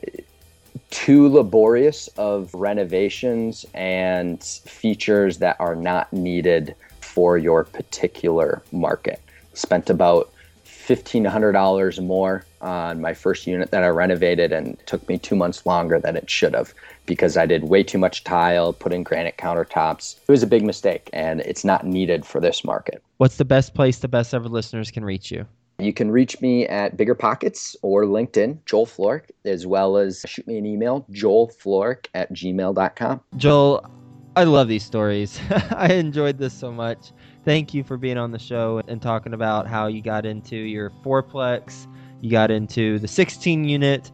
too 0.91 1.29
laborious 1.29 2.09
of 2.17 2.53
renovations 2.55 3.65
and 3.75 4.43
features 4.43 5.39
that 5.39 5.57
are 5.59 5.75
not 5.75 6.13
needed 6.13 6.75
for 7.01 7.39
your 7.39 7.65
particular 7.65 8.63
market. 8.73 9.21
Spent 9.55 9.89
about 9.89 10.31
$1,500 10.87 12.05
more 12.05 12.45
on 12.61 13.01
my 13.01 13.15
first 13.15 13.47
unit 13.47 13.71
that 13.71 13.83
I 13.83 13.89
renovated, 13.89 14.53
and 14.53 14.75
it 14.75 14.87
took 14.87 15.09
me 15.09 15.19
two 15.19 15.37
months 15.37 15.65
longer 15.67 15.99
than 15.99 16.17
it 16.17 16.29
should 16.29 16.55
have 16.55 16.75
because 17.07 17.37
I 17.37 17.47
did 17.47 17.65
way 17.65 17.83
too 17.83 17.99
much 17.99 18.25
tile, 18.25 18.73
put 18.73 18.93
in 18.93 19.03
granite 19.03 19.37
countertops. 19.37 20.17
It 20.27 20.31
was 20.31 20.43
a 20.43 20.47
big 20.47 20.65
mistake, 20.65 21.11
and 21.13 21.41
it's 21.41 21.65
not 21.65 21.87
needed 21.87 22.25
for 22.27 22.41
this 22.41 22.65
market. 22.65 23.03
What's 23.17 23.37
the 23.37 23.45
best 23.45 23.75
place 23.75 23.99
the 23.99 24.09
best 24.09 24.35
ever 24.35 24.49
listeners 24.49 24.91
can 24.91 25.05
reach 25.05 25.31
you? 25.31 25.47
You 25.79 25.93
can 25.93 26.11
reach 26.11 26.41
me 26.41 26.67
at 26.69 26.97
Bigger 26.97 27.17
Pockets 27.17 27.77
or 27.83 28.05
LinkedIn, 28.05 28.65
Joel 28.65 28.87
Florek, 28.87 29.31
as 29.45 29.67
well 29.67 29.97
as 29.97 30.25
shoot 30.27 30.47
me 30.47 30.57
an 30.57 30.67
email, 30.67 31.05
joelflorek 31.11 32.07
at 32.15 32.33
gmail.com. 32.33 33.21
Joel, 33.37 33.85
I 34.37 34.45
love 34.45 34.69
these 34.69 34.85
stories. 34.85 35.41
I 35.71 35.93
enjoyed 35.93 36.39
this 36.39 36.55
so 36.55 36.71
much. 36.71 37.11
Thank 37.45 37.75
you 37.75 37.85
for 37.85 37.99
being 37.99 38.17
on 38.17 38.31
the 38.31 38.39
show 38.39 38.81
and 38.89 39.03
talking 39.03 39.35
about 39.35 39.67
how 39.67 39.87
you 39.87 40.01
got 40.01 40.25
into 40.25 40.57
your 40.57 40.91
fourplex, 41.05 41.87
you 42.23 42.31
got 42.31 42.51
into 42.51 42.99
the 42.99 43.09
16 43.09 43.69
unit, 43.69 44.11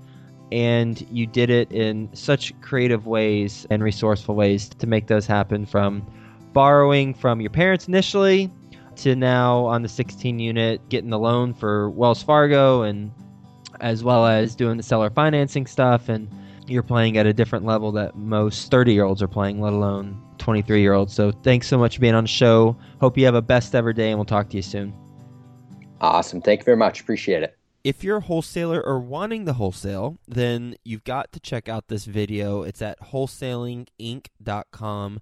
and 0.50 1.06
you 1.12 1.26
did 1.26 1.48
it 1.48 1.70
in 1.70 2.08
such 2.12 2.58
creative 2.60 3.06
ways 3.06 3.68
and 3.70 3.84
resourceful 3.84 4.34
ways 4.34 4.68
to 4.68 4.86
make 4.88 5.06
those 5.06 5.26
happen 5.26 5.64
from 5.64 6.04
borrowing 6.52 7.14
from 7.14 7.40
your 7.40 7.50
parents 7.50 7.86
initially 7.86 8.50
to 8.96 9.14
now 9.14 9.64
on 9.64 9.82
the 9.82 9.88
16 9.88 10.40
unit 10.40 10.80
getting 10.88 11.10
the 11.10 11.18
loan 11.18 11.54
for 11.54 11.88
Wells 11.90 12.24
Fargo 12.24 12.82
and 12.82 13.12
as 13.80 14.02
well 14.02 14.26
as 14.26 14.56
doing 14.56 14.76
the 14.76 14.82
seller 14.82 15.08
financing 15.08 15.66
stuff 15.66 16.08
and 16.08 16.28
you're 16.66 16.82
playing 16.82 17.16
at 17.16 17.26
a 17.26 17.32
different 17.32 17.64
level 17.64 17.92
that 17.92 18.16
most 18.16 18.72
30 18.72 18.92
year 18.92 19.04
olds 19.04 19.22
are 19.22 19.28
playing, 19.28 19.60
let 19.60 19.72
alone 19.72 20.20
23 20.40 20.80
year 20.80 20.94
old. 20.94 21.10
So 21.10 21.30
thanks 21.30 21.68
so 21.68 21.78
much 21.78 21.94
for 21.94 22.00
being 22.00 22.14
on 22.14 22.24
the 22.24 22.28
show. 22.28 22.76
Hope 23.00 23.16
you 23.16 23.24
have 23.26 23.36
a 23.36 23.42
best 23.42 23.74
ever 23.74 23.92
day, 23.92 24.10
and 24.10 24.18
we'll 24.18 24.24
talk 24.24 24.50
to 24.50 24.56
you 24.56 24.62
soon. 24.62 24.92
Awesome. 26.00 26.40
Thank 26.40 26.60
you 26.60 26.64
very 26.64 26.76
much. 26.76 27.00
Appreciate 27.00 27.44
it. 27.44 27.56
If 27.82 28.04
you're 28.04 28.18
a 28.18 28.22
wholesaler 28.22 28.84
or 28.84 29.00
wanting 29.00 29.46
the 29.46 29.54
wholesale, 29.54 30.18
then 30.28 30.74
you've 30.84 31.04
got 31.04 31.32
to 31.32 31.40
check 31.40 31.66
out 31.68 31.88
this 31.88 32.04
video. 32.04 32.62
It's 32.62 32.82
at 32.82 33.00
wholesalinginc.com. 33.00 35.20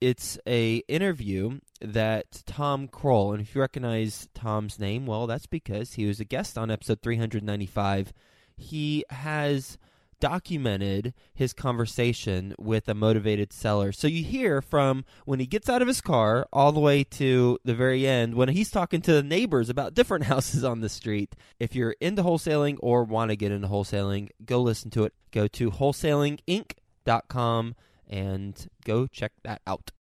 It's 0.00 0.38
a 0.46 0.76
interview 0.88 1.60
that 1.80 2.42
Tom 2.46 2.88
Krol, 2.88 3.32
and 3.32 3.40
if 3.42 3.54
you 3.54 3.60
recognize 3.60 4.28
Tom's 4.32 4.78
name, 4.78 5.04
well, 5.06 5.26
that's 5.26 5.46
because 5.46 5.92
he 5.94 6.06
was 6.06 6.20
a 6.20 6.24
guest 6.24 6.56
on 6.56 6.70
episode 6.70 7.02
395. 7.02 8.12
He 8.56 9.04
has 9.10 9.76
documented 10.20 11.14
his 11.34 11.52
conversation 11.52 12.54
with 12.58 12.88
a 12.88 12.94
motivated 12.94 13.52
seller. 13.52 13.92
So 13.92 14.06
you 14.06 14.24
hear 14.24 14.60
from 14.60 15.04
when 15.24 15.40
he 15.40 15.46
gets 15.46 15.68
out 15.68 15.82
of 15.82 15.88
his 15.88 16.00
car 16.00 16.46
all 16.52 16.72
the 16.72 16.80
way 16.80 17.04
to 17.04 17.58
the 17.64 17.74
very 17.74 18.06
end 18.06 18.34
when 18.34 18.48
he's 18.48 18.70
talking 18.70 19.00
to 19.02 19.12
the 19.12 19.22
neighbors 19.22 19.68
about 19.68 19.94
different 19.94 20.24
houses 20.24 20.64
on 20.64 20.80
the 20.80 20.88
street. 20.88 21.34
If 21.58 21.74
you're 21.74 21.96
into 22.00 22.22
wholesaling 22.22 22.78
or 22.80 23.04
want 23.04 23.30
to 23.30 23.36
get 23.36 23.52
into 23.52 23.68
wholesaling, 23.68 24.30
go 24.44 24.60
listen 24.60 24.90
to 24.92 25.04
it. 25.04 25.14
Go 25.30 25.46
to 25.48 25.70
wholesalinginc.com 25.70 27.74
and 28.08 28.68
go 28.84 29.06
check 29.06 29.32
that 29.44 29.60
out. 29.66 29.90